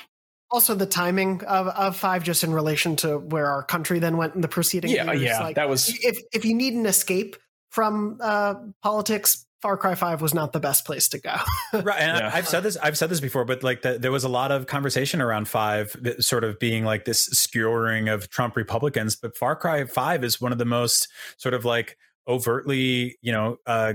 [0.50, 4.34] also the timing of, of five, just in relation to where our country then went
[4.34, 5.22] in the preceding yeah, years.
[5.22, 5.40] yeah.
[5.40, 7.36] Like, that was if if you need an escape
[7.70, 11.34] from uh, politics, Far Cry Five was not the best place to go.
[11.72, 12.30] right and Yeah.
[12.32, 14.52] I, i've said this i've said this before but like the, there was a lot
[14.52, 19.36] of conversation around five that sort of being like this skewering of trump republicans but
[19.36, 21.96] far cry 5 is one of the most sort of like
[22.28, 23.92] overtly you know uh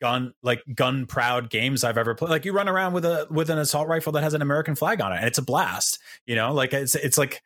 [0.00, 3.50] gun like gun proud games i've ever played like you run around with a with
[3.50, 6.34] an assault rifle that has an american flag on it and it's a blast you
[6.34, 6.52] know?
[6.52, 7.42] Like it's it's like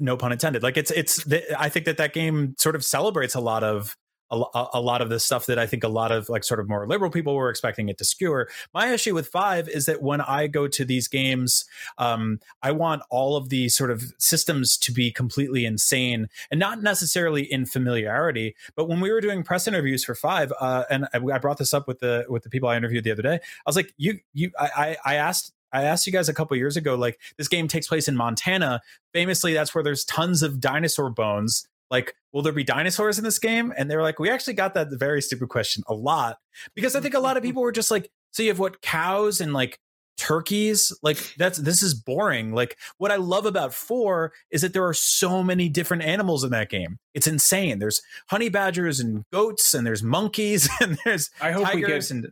[0.00, 1.24] no pun intended like it's it's
[1.58, 3.96] i think that that game sort of celebrates a lot of
[4.30, 6.68] a, a lot of the stuff that I think a lot of like sort of
[6.68, 8.48] more liberal people were expecting it to skewer.
[8.74, 11.64] My issue with five is that when I go to these games,
[11.98, 16.82] um, I want all of the sort of systems to be completely insane and not
[16.82, 18.54] necessarily in familiarity.
[18.74, 21.74] But when we were doing press interviews for five, uh, and I I brought this
[21.74, 24.18] up with the with the people I interviewed the other day, I was like, you
[24.32, 27.48] you I I I asked I asked you guys a couple years ago, like this
[27.48, 28.80] game takes place in Montana.
[29.12, 31.68] Famously, that's where there's tons of dinosaur bones.
[31.90, 33.72] Like, will there be dinosaurs in this game?
[33.76, 36.38] And they were like, we actually got that very stupid question a lot
[36.74, 39.40] because I think a lot of people were just like, so you have what cows
[39.40, 39.78] and like
[40.18, 44.84] turkeys like that's this is boring like what i love about four is that there
[44.86, 49.74] are so many different animals in that game it's insane there's honey badgers and goats
[49.74, 52.28] and there's monkeys and there's I hope we get and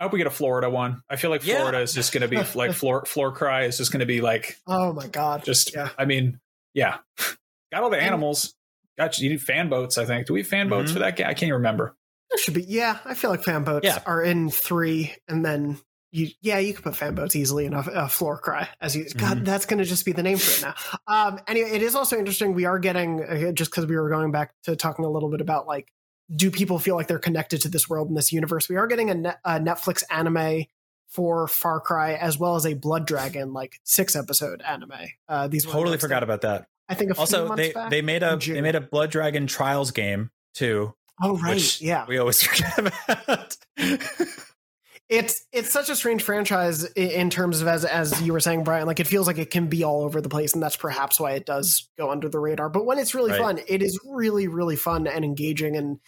[0.00, 1.02] I hope we get a Florida one.
[1.10, 1.58] I feel like Yeah.
[1.58, 4.20] Florida is just going to be like floor floor cry is just going to be
[4.22, 5.44] like oh my god!
[5.44, 5.72] just.
[5.74, 5.90] Yeah.
[5.98, 6.40] I mean,
[6.74, 6.98] yeah,
[7.72, 8.54] got all the And- animals.
[9.00, 9.24] Got you.
[9.24, 9.96] You need fan boats.
[9.98, 10.26] I think.
[10.26, 10.94] Do we have fan boats Mhm.
[10.94, 11.26] for that game?
[11.26, 11.96] I can't even remember.
[12.30, 12.62] There should be.
[12.62, 14.00] Yeah, I feel like fan boats Yeah.
[14.04, 15.78] are in three, and then
[16.12, 16.28] you.
[16.42, 18.68] Yeah, you could put fan boats easily in a, a floor cry.
[18.80, 19.44] As you, God, Mhm.
[19.46, 20.74] that's going to just be the name for it now.
[21.06, 22.52] Um, anyway, it is also interesting.
[22.54, 25.40] We are getting uh, just because we were going back to talking a little bit
[25.40, 25.88] about like,
[26.36, 28.68] do people feel like they're connected to this world and this universe?
[28.68, 30.66] We are getting a, net, a Netflix anime
[31.08, 34.92] for Far Cry as well as a Blood Dragon like six episode anime.
[35.28, 37.90] Uh, these totally forgot about that I think also they back.
[37.90, 42.04] they made a they made a blood dragon trials game too oh right, yeah.
[42.08, 43.56] we always forget about
[45.08, 48.86] it's it's such a strange franchise in terms of as as you were saying brian
[48.86, 51.32] like it feels like it can be all over the place and that's perhaps why
[51.32, 53.40] it does go under the radar but when it's really Right.
[53.40, 55.98] fun it is really really fun and engaging and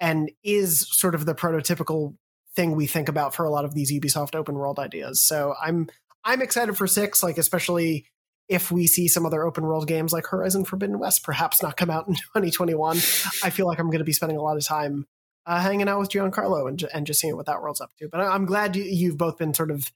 [0.00, 2.14] and is sort of the prototypical
[2.54, 5.88] thing we think about for a lot of these ubisoft open world ideas so i'm
[6.24, 8.06] i'm excited for six like especially
[8.48, 11.90] if we see some other open world games like horizon forbidden west perhaps not come
[11.90, 12.96] out in 2021
[13.42, 15.06] i feel like i'm going to be spending a lot of time
[15.46, 18.08] uh, hanging out with Giancarlo and, and just seeing what that world's up to.
[18.08, 19.92] But I'm glad you, you've both been sort of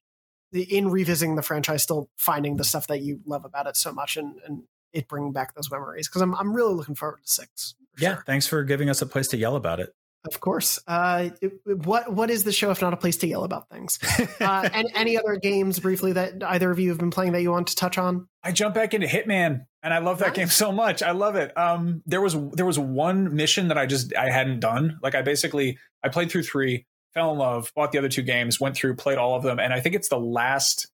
[0.52, 4.16] in revisiting the franchise, still finding the stuff that you love about it so much,
[4.16, 6.08] and, and it bringing back those memories.
[6.08, 7.74] Because I'm I'm really looking forward to six.
[7.98, 8.24] Yeah, sure.
[8.26, 9.94] thanks for giving us a place to yell about it.
[10.34, 10.78] Of course.
[10.86, 11.30] Uh,
[11.64, 13.98] what what is the show if not a place to yell about things?
[14.40, 17.50] Uh, and any other games briefly that either of you have been playing that you
[17.50, 18.28] want to touch on?
[18.42, 20.36] I jump back into Hitman, and I love that nice.
[20.36, 21.02] game so much.
[21.02, 21.56] I love it.
[21.56, 24.98] Um, there was there was one mission that I just I hadn't done.
[25.02, 28.60] Like I basically I played through three, fell in love, bought the other two games,
[28.60, 30.88] went through, played all of them, and I think it's the last,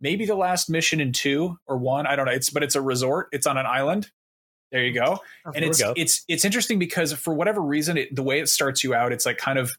[0.00, 2.06] maybe the last mission in two or one.
[2.06, 2.32] I don't know.
[2.32, 3.28] It's but it's a resort.
[3.32, 4.10] It's on an island.
[4.70, 5.20] There you go.
[5.54, 5.94] and it's go.
[5.96, 9.24] it's it's interesting because for whatever reason, it, the way it starts you out, it's
[9.24, 9.72] like kind of,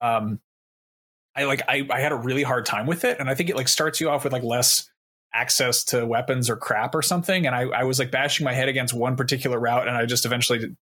[0.00, 0.40] um,
[1.36, 3.56] I like I I had a really hard time with it, and I think it
[3.56, 4.88] like starts you off with like less
[5.34, 8.68] access to weapons or crap or something, and I I was like bashing my head
[8.68, 10.76] against one particular route, and I just eventually did,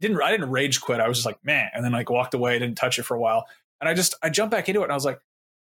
[0.00, 1.00] didn't I didn't rage quit.
[1.00, 3.20] I was just like man, and then like walked away, didn't touch it for a
[3.20, 3.46] while,
[3.80, 5.20] and I just I jumped back into it, and I was like.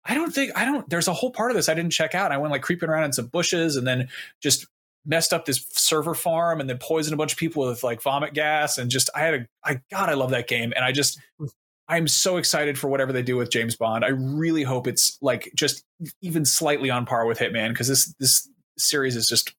[0.08, 0.88] I don't think I don't.
[0.88, 2.30] There's a whole part of this I didn't check out.
[2.30, 4.06] I went like creeping around in some bushes and then
[4.40, 4.68] just
[5.06, 8.34] messed up this server farm and then poisoned a bunch of people with like vomit
[8.34, 11.20] gas and just I had a I God I love that game and I just
[11.88, 14.04] I'm so excited for whatever they do with James Bond.
[14.04, 15.84] I really hope it's like just
[16.20, 19.54] even slightly on par with Hitman because this this series is just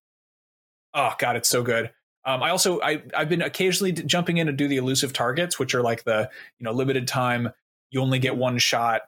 [0.93, 1.91] oh god it's so good.
[2.25, 5.73] Um, I also I I've been occasionally jumping in to do the elusive targets, which
[5.73, 6.29] are like the
[6.59, 7.49] you know limited time.
[7.89, 9.03] You only get one shot.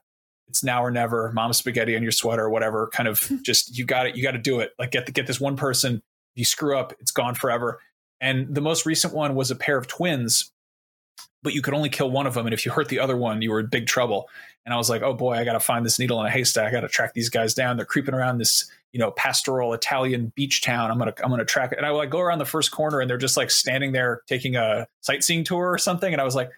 [0.47, 1.31] It's now or never.
[1.33, 2.87] Mom spaghetti on your sweater, or whatever.
[2.93, 4.15] Kind of just you got it.
[4.15, 4.71] You got to do it.
[4.79, 6.01] Like get the, get this one person
[6.39, 7.79] you screw up, it's gone forever.
[8.21, 10.51] And the most recent one was a pair of twins,
[11.43, 12.47] but you could only kill one of them.
[12.47, 14.29] And if you hurt the other one, you were in big trouble.
[14.65, 16.67] And I was like, oh boy, I got to find this needle in a haystack.
[16.67, 17.77] I got to track these guys down.
[17.77, 20.91] They're creeping around this, you know, pastoral Italian beach town.
[20.91, 21.77] I'm gonna, I'm gonna track it.
[21.77, 24.55] And I like go around the first corner, and they're just like standing there taking
[24.55, 26.11] a sightseeing tour or something.
[26.11, 26.51] And I was like,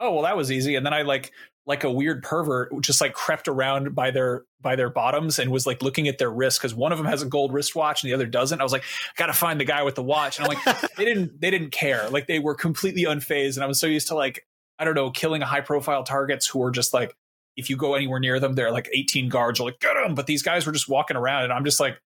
[0.00, 0.74] oh well, that was easy.
[0.74, 1.32] And then I like
[1.66, 5.66] like a weird pervert just like crept around by their by their bottoms and was
[5.66, 8.14] like looking at their wrist because one of them has a gold wristwatch and the
[8.14, 8.60] other doesn't.
[8.60, 10.38] I was like, I gotta find the guy with the watch.
[10.38, 12.08] And I'm like, they didn't they didn't care.
[12.10, 13.56] Like they were completely unfazed.
[13.56, 14.46] And I was so used to like,
[14.78, 17.16] I don't know, killing high profile targets who were just like,
[17.56, 20.14] if you go anywhere near them, they're like 18 guards are like, get them.
[20.14, 21.98] But these guys were just walking around and I'm just like,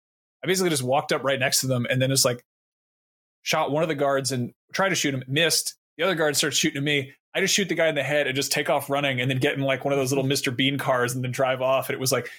[0.45, 2.45] I basically just walked up right next to them and then just like
[3.43, 5.77] shot one of the guards and tried to shoot him, missed.
[5.97, 7.15] The other guard starts shooting at me.
[7.37, 9.37] I just shoot the guy in the head and just take off running and then
[9.37, 10.57] get in like one of those little Mr.
[10.57, 11.91] Bean cars and then drive off.
[11.91, 12.30] And it was like,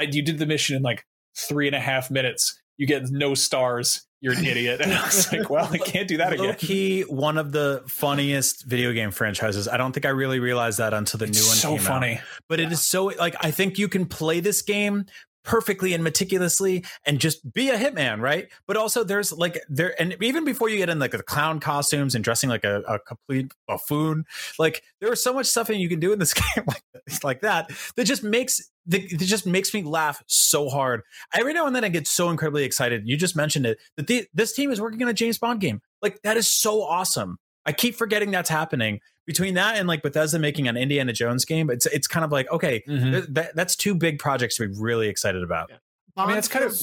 [0.00, 1.04] I, you did the mission in like
[1.36, 2.58] three and a half minutes.
[2.78, 4.06] You get no stars.
[4.22, 4.80] You're an idiot.
[4.82, 6.54] And I was like, well, I can't do that again.
[6.54, 9.68] Key, one of the funniest video game franchises.
[9.68, 12.14] I don't think I really realized that until the it's new one so funny.
[12.14, 12.20] out.
[12.48, 12.66] But yeah.
[12.66, 15.04] it is so like I think you can play this game
[15.46, 18.48] perfectly and meticulously and just be a hitman, right?
[18.66, 22.14] But also there's like there and even before you get in like the clown costumes
[22.14, 24.24] and dressing like a, a complete buffoon,
[24.58, 26.82] like there is so much stuff that you can do in this game like,
[27.22, 31.02] like that that just makes it just makes me laugh so hard.
[31.32, 33.02] Every now and then I get so incredibly excited.
[33.06, 35.80] You just mentioned it that the, this team is working on a James Bond game.
[36.02, 37.38] Like that is so awesome.
[37.66, 41.68] I keep forgetting that's happening between that and like Bethesda making an Indiana Jones game,
[41.68, 43.12] it's it's kind of like okay, mm-hmm.
[43.12, 45.68] th- that, that's two big projects to be really excited about.
[45.70, 45.76] Yeah.
[46.16, 46.80] I mean, it's kind of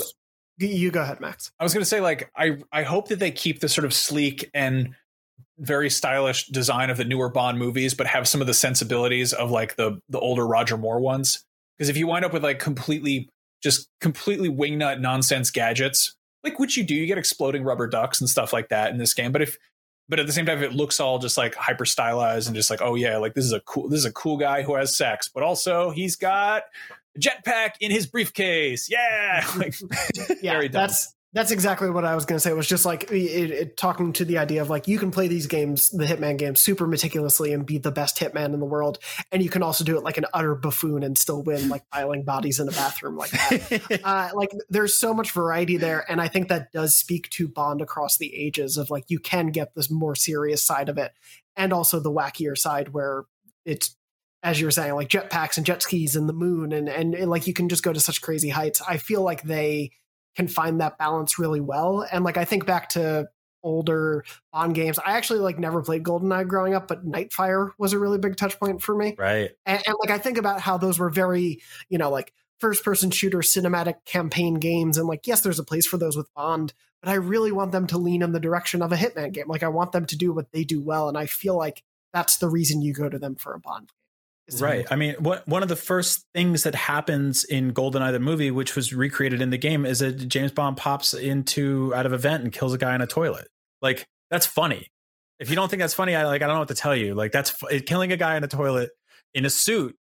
[0.59, 1.51] you go ahead, Max.
[1.59, 3.93] I was going to say like I I hope that they keep the sort of
[3.93, 4.93] sleek and
[5.57, 9.49] very stylish design of the newer Bond movies, but have some of the sensibilities of
[9.49, 11.43] like the the older Roger Moore ones.
[11.77, 13.29] Because if you wind up with like completely
[13.63, 18.29] just completely wingnut nonsense gadgets, like which you do, you get exploding rubber ducks and
[18.29, 19.31] stuff like that in this game.
[19.31, 19.57] But if
[20.13, 22.83] but at the same time it looks all just like hyper stylized and just like
[22.83, 25.27] oh yeah like this is a cool this is a cool guy who has sex
[25.27, 26.65] but also he's got
[27.15, 28.91] a jetpack in his briefcase.
[28.91, 29.43] Yeah.
[29.57, 29.73] Like
[30.43, 32.51] yeah that's that's exactly what I was going to say.
[32.51, 35.27] It was just like it, it, talking to the idea of like you can play
[35.27, 38.99] these games, the Hitman games, super meticulously and be the best Hitman in the world,
[39.31, 42.23] and you can also do it like an utter buffoon and still win, like piling
[42.23, 43.99] bodies in a bathroom like that.
[44.03, 47.81] uh, like there's so much variety there, and I think that does speak to Bond
[47.81, 51.13] across the ages of like you can get this more serious side of it,
[51.55, 53.23] and also the wackier side where
[53.65, 53.95] it's
[54.43, 57.31] as you were saying, like jetpacks and jet skis and the moon, and, and and
[57.31, 58.81] like you can just go to such crazy heights.
[58.87, 59.91] I feel like they
[60.35, 62.05] can find that balance really well.
[62.11, 63.29] And like I think back to
[63.63, 64.99] older Bond games.
[64.99, 68.59] I actually like never played GoldenEye growing up, but Nightfire was a really big touch
[68.59, 69.15] point for me.
[69.17, 69.51] Right.
[69.65, 73.09] And, and like I think about how those were very, you know, like first person
[73.09, 74.97] shooter cinematic campaign games.
[74.97, 77.87] And like, yes, there's a place for those with Bond, but I really want them
[77.87, 79.47] to lean in the direction of a Hitman game.
[79.47, 81.09] Like I want them to do what they do well.
[81.09, 84.02] And I feel like that's the reason you go to them for a Bond game.
[84.59, 84.85] Right.
[84.91, 88.75] I mean, what, one of the first things that happens in GoldenEye the movie, which
[88.75, 92.43] was recreated in the game, is that James Bond pops into out of a vent
[92.43, 93.47] and kills a guy in a toilet.
[93.81, 94.87] Like that's funny.
[95.39, 97.15] If you don't think that's funny, I like I don't know what to tell you.
[97.15, 97.53] Like that's
[97.85, 98.91] killing a guy in a toilet
[99.33, 99.95] in a suit,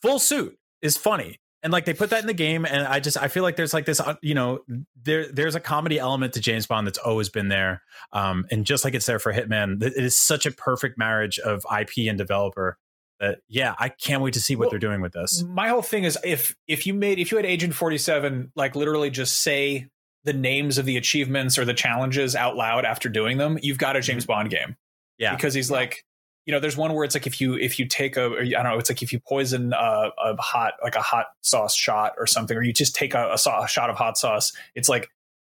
[0.00, 1.38] full suit, is funny.
[1.62, 3.74] and like they put that in the game and i just i feel like there's
[3.74, 4.60] like this uh, you know
[5.02, 8.84] there there's a comedy element to james bond that's always been there um and just
[8.84, 12.78] like it's there for hitman it is such a perfect marriage of ip and developer
[13.20, 15.82] that yeah i can't wait to see what Well, they're doing with this My whole
[15.82, 19.88] thing is if if you made if you had Agent 47 like literally just say
[20.24, 23.94] the names of the achievements or the challenges out loud after doing them, you've got
[23.94, 24.60] a James Bond game.
[24.60, 24.72] Mm-hmm.
[25.18, 26.04] yeah Because he's like
[26.46, 28.64] you know, there's one where it's like if you if you take a I don't
[28.64, 32.26] know, it's like if you poison a, a hot like a hot sauce shot or
[32.26, 35.08] something, or you just take a, a, sau- a shot of hot sauce, it's like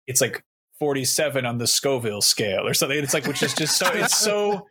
[0.07, 0.45] it's like
[0.79, 2.97] 47 on the Scoville scale or something.
[2.99, 4.69] It's like which is just so it's so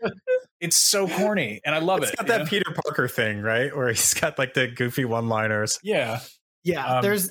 [0.66, 2.18] it's so corny, and I love it's it.
[2.18, 2.46] got that know?
[2.46, 6.20] peter parker thing right where he's got like the goofy one liners yeah,
[6.64, 7.30] Yeah, Um, there's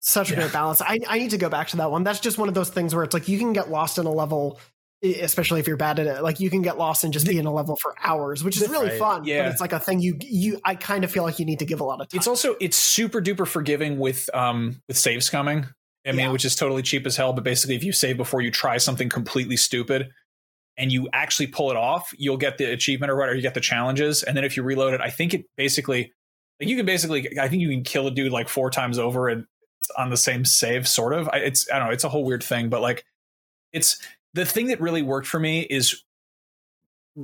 [0.00, 0.40] such a yeah.
[0.40, 0.80] great balance.
[0.80, 2.04] I, I need to go back to that one.
[2.04, 4.10] That's just one of those things where it's like you can get lost in a
[4.12, 4.60] level,
[5.02, 6.22] especially if you're bad at it.
[6.22, 8.68] Like you can get lost and just be in a level for hours, which is
[8.68, 8.98] really Right.
[8.98, 9.24] fun.
[9.24, 9.42] Yeah.
[9.42, 11.66] But it's like a thing you you I kind of feel like you need to
[11.66, 12.18] give a lot of time.
[12.18, 15.66] it's also it's super duper forgiving with um with saves coming.
[16.06, 16.30] I mean, Yeah.
[16.30, 17.32] which is totally cheap as hell.
[17.32, 20.10] But basically, if you save before you try something completely stupid,
[20.78, 23.34] and you actually pull it off, you'll get the achievement or whatever.
[23.34, 26.12] You get the challenges, and then if you reload it, I think it basically
[26.60, 29.28] like you can basically I think you can kill a dude like four times over
[29.28, 29.46] and
[29.96, 31.28] on the same save, sort of.
[31.32, 31.92] I, it's I don't know.
[31.92, 33.04] It's a whole weird thing, but like
[33.72, 33.98] it's
[34.34, 36.02] the thing that really worked for me is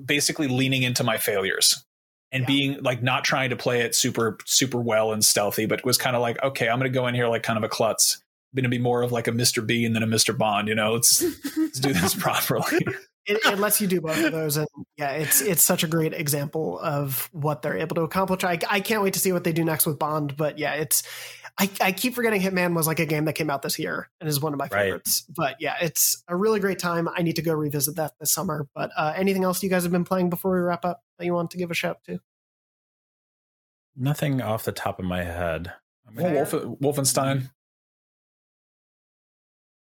[0.07, 1.85] basically leaning into my failures
[2.31, 2.47] and Yeah.
[2.47, 6.17] being like not trying to play it super super well and stealthy, but was kind
[6.17, 8.17] of like, okay, I'm going to go in here like kind of a klutz.
[8.53, 9.67] I'm going to be more of like a Mr.
[9.67, 10.37] Bean than a Mr.
[10.37, 10.69] Bond.
[10.69, 11.23] You know, let's
[11.57, 12.87] let's do this properly.
[13.27, 16.13] It, it lets you do both of those, and yeah, it's it's such a great
[16.13, 18.45] example of what they're able to accomplish.
[18.45, 21.03] I, I can't wait to see what they do next with Bond, but yeah, it's
[21.59, 24.29] I, I keep forgetting Hitman was like a game that came out this year and
[24.29, 24.85] is one of my Right.
[24.87, 25.25] favorites.
[25.29, 27.09] But yeah, it's a really great time.
[27.15, 28.67] I need to go revisit that this summer.
[28.75, 31.35] But uh, anything else you guys have been playing before we wrap up that you
[31.35, 32.19] want to give a shout to?
[33.95, 35.71] nothing off the top of my head
[36.09, 37.51] I'm Wolf, Wolfenstein.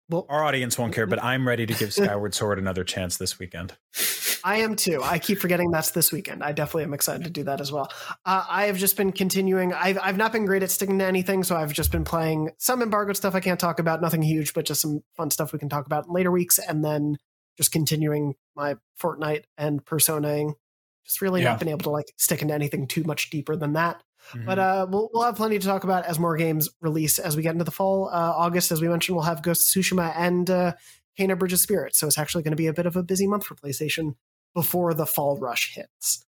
[0.09, 3.39] Well, our audience won't care but i'm ready to give skyward sword another chance this
[3.39, 3.75] weekend
[4.45, 5.03] I am too.
[5.03, 6.45] I keep forgetting that's this weekend.
[6.45, 7.91] I definitely am excited to do that as well.
[8.25, 9.73] Uh, I have just been continuing.
[9.73, 12.81] I've I've not been great at sticking to anything, so I've just been playing some
[12.81, 14.01] embargoed stuff I can't talk about.
[14.01, 16.85] Nothing huge, but just some fun stuff we can talk about in later weeks, and
[16.85, 17.17] then
[17.57, 20.55] just continuing my Fortnite and personaing.
[21.05, 21.51] Just really Yeah.
[21.51, 24.03] not been able to like stick into anything too much deeper than that.
[24.31, 24.47] Mm-hmm.
[24.47, 27.43] But uh, we'll we'll have plenty to talk about as more games release as we
[27.43, 28.09] get into the fall.
[28.09, 30.73] Uh, August, as we mentioned, we'll have Ghost of Tsushima and uh,
[31.19, 31.99] Kena Bridge of Spirits.
[31.99, 34.15] So it's actually going to be a bit of a busy month for PlayStation
[34.55, 36.25] before the fall rush hits.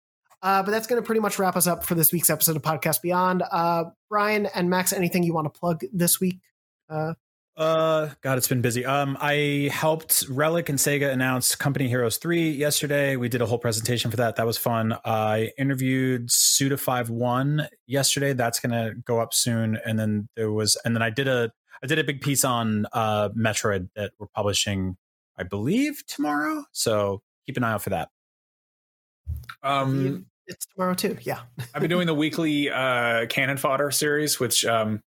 [0.42, 2.62] Uh, but that's going to pretty much wrap us up for this week's episode of
[2.62, 3.42] Podcast Beyond.
[3.50, 6.40] Uh, Brian and Max, anything you want to plug this week?
[6.88, 7.14] Uh,
[7.56, 8.84] Uh, God, it's been busy.
[8.84, 13.16] Um, I helped Relic and Sega announce Company Heroes 3 yesterday.
[13.16, 14.36] We did a whole presentation for that.
[14.36, 14.94] That was fun.
[15.06, 18.34] I interviewed Suda 51 yesterday.
[18.34, 19.78] That's gonna go up soon.
[19.86, 21.50] And then there was, and then I did a,
[21.82, 24.98] I did a big piece on uh Metroid that we're publishing,
[25.38, 26.64] I believe tomorrow.
[26.72, 28.10] So keep an eye out for that.
[29.62, 31.16] Um, it's tomorrow too.
[31.22, 31.40] Yeah.
[31.74, 35.02] I've been doing the weekly uh, Cannon Fodder series, which um,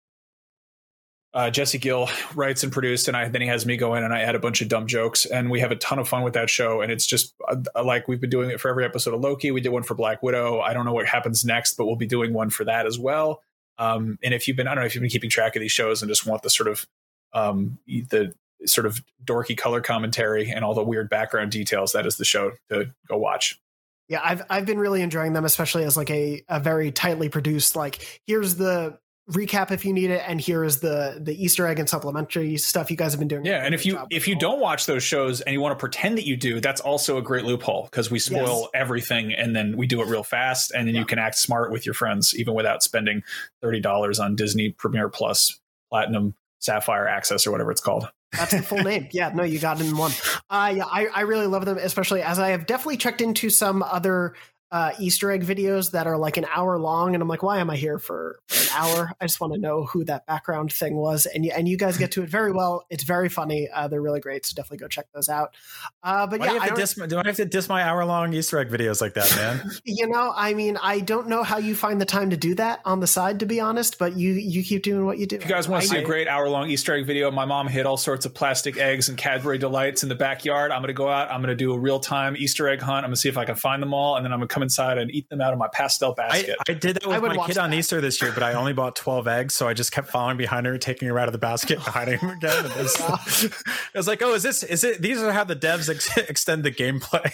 [1.34, 4.14] uh, Jesse Gill writes and produced, and I, then he has me go in and
[4.14, 6.34] I add a bunch of dumb jokes, and we have a ton of fun with
[6.34, 6.80] that show.
[6.80, 9.50] And it's just uh, like we've been doing it for every episode of Loki.
[9.50, 10.60] We did one for Black Widow.
[10.60, 13.42] I don't know what happens next, but we'll be doing one for that as well.
[13.78, 15.72] Um, and if you've been, I don't know if you've been keeping track of these
[15.72, 16.86] shows and just want the sort of
[17.32, 18.32] um, the
[18.64, 22.52] sort of dorky color commentary and all the weird background details, that is the show
[22.70, 23.60] to go watch.
[24.08, 27.74] Yeah, I've I've been really enjoying them, especially as like a, a very tightly produced,
[27.74, 28.98] like here's the
[29.30, 32.90] recap if you need it, and here is the the Easter egg and supplementary stuff
[32.90, 33.44] you guys have been doing.
[33.44, 36.18] Yeah, and if you if you don't watch those shows and you want to pretend
[36.18, 38.68] that you do, that's also a great loophole because we spoil Yes.
[38.74, 41.00] everything and then we do it real fast and then Yeah.
[41.00, 43.22] you can act smart with your friends even without spending
[43.62, 45.58] thirty dollars on Disney Premiere Plus
[45.90, 48.08] Platinum Sapphire Access or whatever it's called.
[48.32, 49.08] That's the full name.
[49.12, 50.10] Yeah, no, you got it in one.
[50.50, 53.80] Uh, yeah, I, I really love them, especially as I have definitely checked into some
[53.82, 54.34] other
[54.74, 57.70] uh, Easter egg videos that are like an hour long, and I'm like, why am
[57.70, 59.12] I here for an hour?
[59.20, 61.96] I just want to know who that background thing was, and you, and you guys
[61.96, 62.84] get to it very well.
[62.90, 63.68] It's very funny.
[63.72, 65.54] Uh, they're really great, so definitely go check those out.
[66.02, 67.36] Uh, but Why yeah, do, you I have to don't- diss, my- do I have
[67.36, 69.70] to diss my hour long Easter egg videos like that, man?
[69.84, 72.80] you know, I mean, I don't know how you find the time to do that
[72.84, 74.00] on the side, to be honest.
[74.00, 75.36] But you you keep doing what you do.
[75.36, 77.68] If you guys want to see a great hour long Easter egg video, my mom
[77.68, 80.72] hid all sorts of plastic eggs and Cadbury delights in the backyard.
[80.72, 81.30] I'm going to go out.
[81.30, 83.04] I'm going to do a real time Easter egg hunt.
[83.04, 84.52] I'm going to see if I can find them all, and then I'm going to
[84.52, 86.56] come inside and eat them out of my pastel basket.
[86.68, 87.72] I did that I with would my watch kid on.
[87.72, 89.54] Easter this year, but I only bought 12 eggs.
[89.54, 92.18] So I just kept following behind her, taking her out of the basket, and hiding
[92.18, 92.64] them again.
[92.64, 93.52] And it, was, it
[93.94, 96.72] was like, oh, is this, is it, these are how the devs ex- extend the
[96.72, 97.30] gameplay.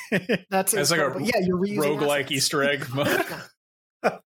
[0.51, 0.81] That's it.
[0.81, 2.33] It's like a yeah, you're reusing Roguelike assets.
[2.33, 3.25] Easter egg mode.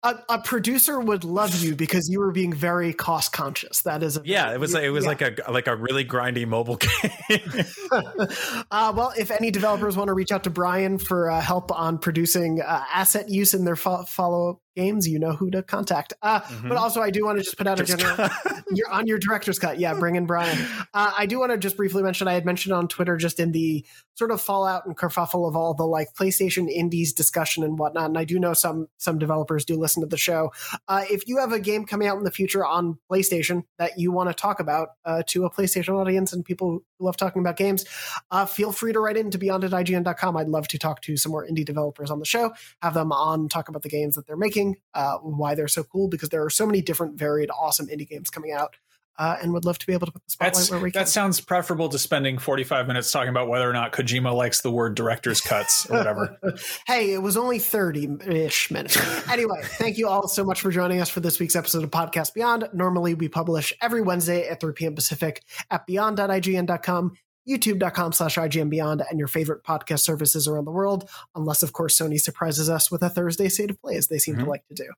[0.06, 3.82] A, a, producer would love you because you were being very cost conscious.
[3.82, 4.54] That is, yeah.
[4.54, 5.10] It was like, it was yeah.
[5.10, 7.40] like a like a really grindy mobile game.
[8.72, 11.98] uh, well, if any developers want to reach out to Brian for uh, help on
[11.98, 16.14] producing uh, asset use in their fo- follow up games, you know who to contact.
[16.22, 16.70] Uh, mm-hmm.
[16.70, 18.30] But also, I do want to just put out a general.
[18.72, 19.80] you're on your director's cut.
[19.80, 20.58] Yeah, bring in Brian.
[20.94, 23.52] Uh, I do want to just briefly mention I had mentioned on Twitter just in
[23.52, 23.86] the
[24.16, 28.06] sort of fallout and kerfuffle of all the like PlayStation indies discussion and whatnot.
[28.06, 30.52] And I do know some some developers do listen to the show.
[30.88, 34.12] Uh, if you have a game coming out in the future on PlayStation that you
[34.12, 37.58] want to talk about uh, to a PlayStation audience and people who love talking about
[37.58, 37.86] games,
[38.32, 40.38] uh, feel free to write in to beyond at IGN.com.
[40.38, 43.50] I'd love to talk to some more indie developers on the show, have them on,
[43.50, 46.50] talk about the games that they're making, uh, why they're so cool, because there are
[46.50, 48.76] so many different, varied, awesome indie games coming out
[49.18, 51.02] uh, and would love to be able to put the spotlight That's, where we can.
[51.02, 54.72] That sounds preferable to spending 45 minutes talking about whether or not Kojima likes the
[54.72, 56.38] word director's cuts or whatever.
[56.88, 58.98] hey, it was only 30 ish minutes.
[59.30, 62.34] anyway, thank you all so much for joining us for this week's episode of Podcast
[62.34, 62.70] Beyond.
[62.74, 64.96] Normally, we publish every Wednesday at 3 p.m.
[64.96, 67.14] Pacific at beyond.ign.com
[67.48, 71.98] youtube.com slash IGN Beyond and your favorite podcast services around the world, unless, of course,
[71.98, 74.46] Sony surprises us with a Thursday state of play, as they seem mm-hmm.
[74.46, 74.90] to like to do.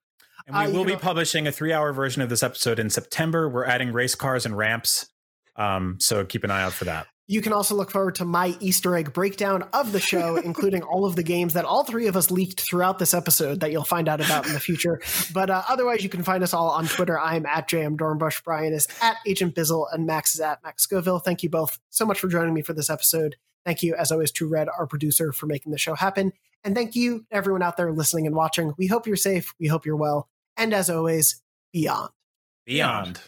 [0.47, 2.89] And we uh, will be know, publishing a three hour version of this episode in
[2.89, 3.49] September.
[3.49, 5.09] We're adding race cars and ramps.
[5.57, 7.07] Um, so keep an eye out for that.
[7.29, 11.05] You can also look forward to my Easter egg breakdown of the show, including all
[11.05, 14.07] of the games that all three of us leaked throughout this episode that you'll find
[14.07, 15.01] out about in the future.
[15.33, 17.19] But uh, otherwise, you can find us all on Twitter.
[17.19, 18.45] I'm at JM Dornbush.
[18.45, 21.19] Brian is at Agent Bizzle, and Max is at Max Scoville.
[21.19, 23.35] Thank you both so much for joining me for this episode.
[23.65, 26.31] Thank you, as always, to Red, our producer, for making the show happen.
[26.63, 28.73] And thank you, everyone out there listening and watching.
[28.77, 29.53] We hope you're safe.
[29.59, 31.41] We hope you're well and as always,
[31.71, 32.09] beyond.
[32.65, 33.21] Beyond.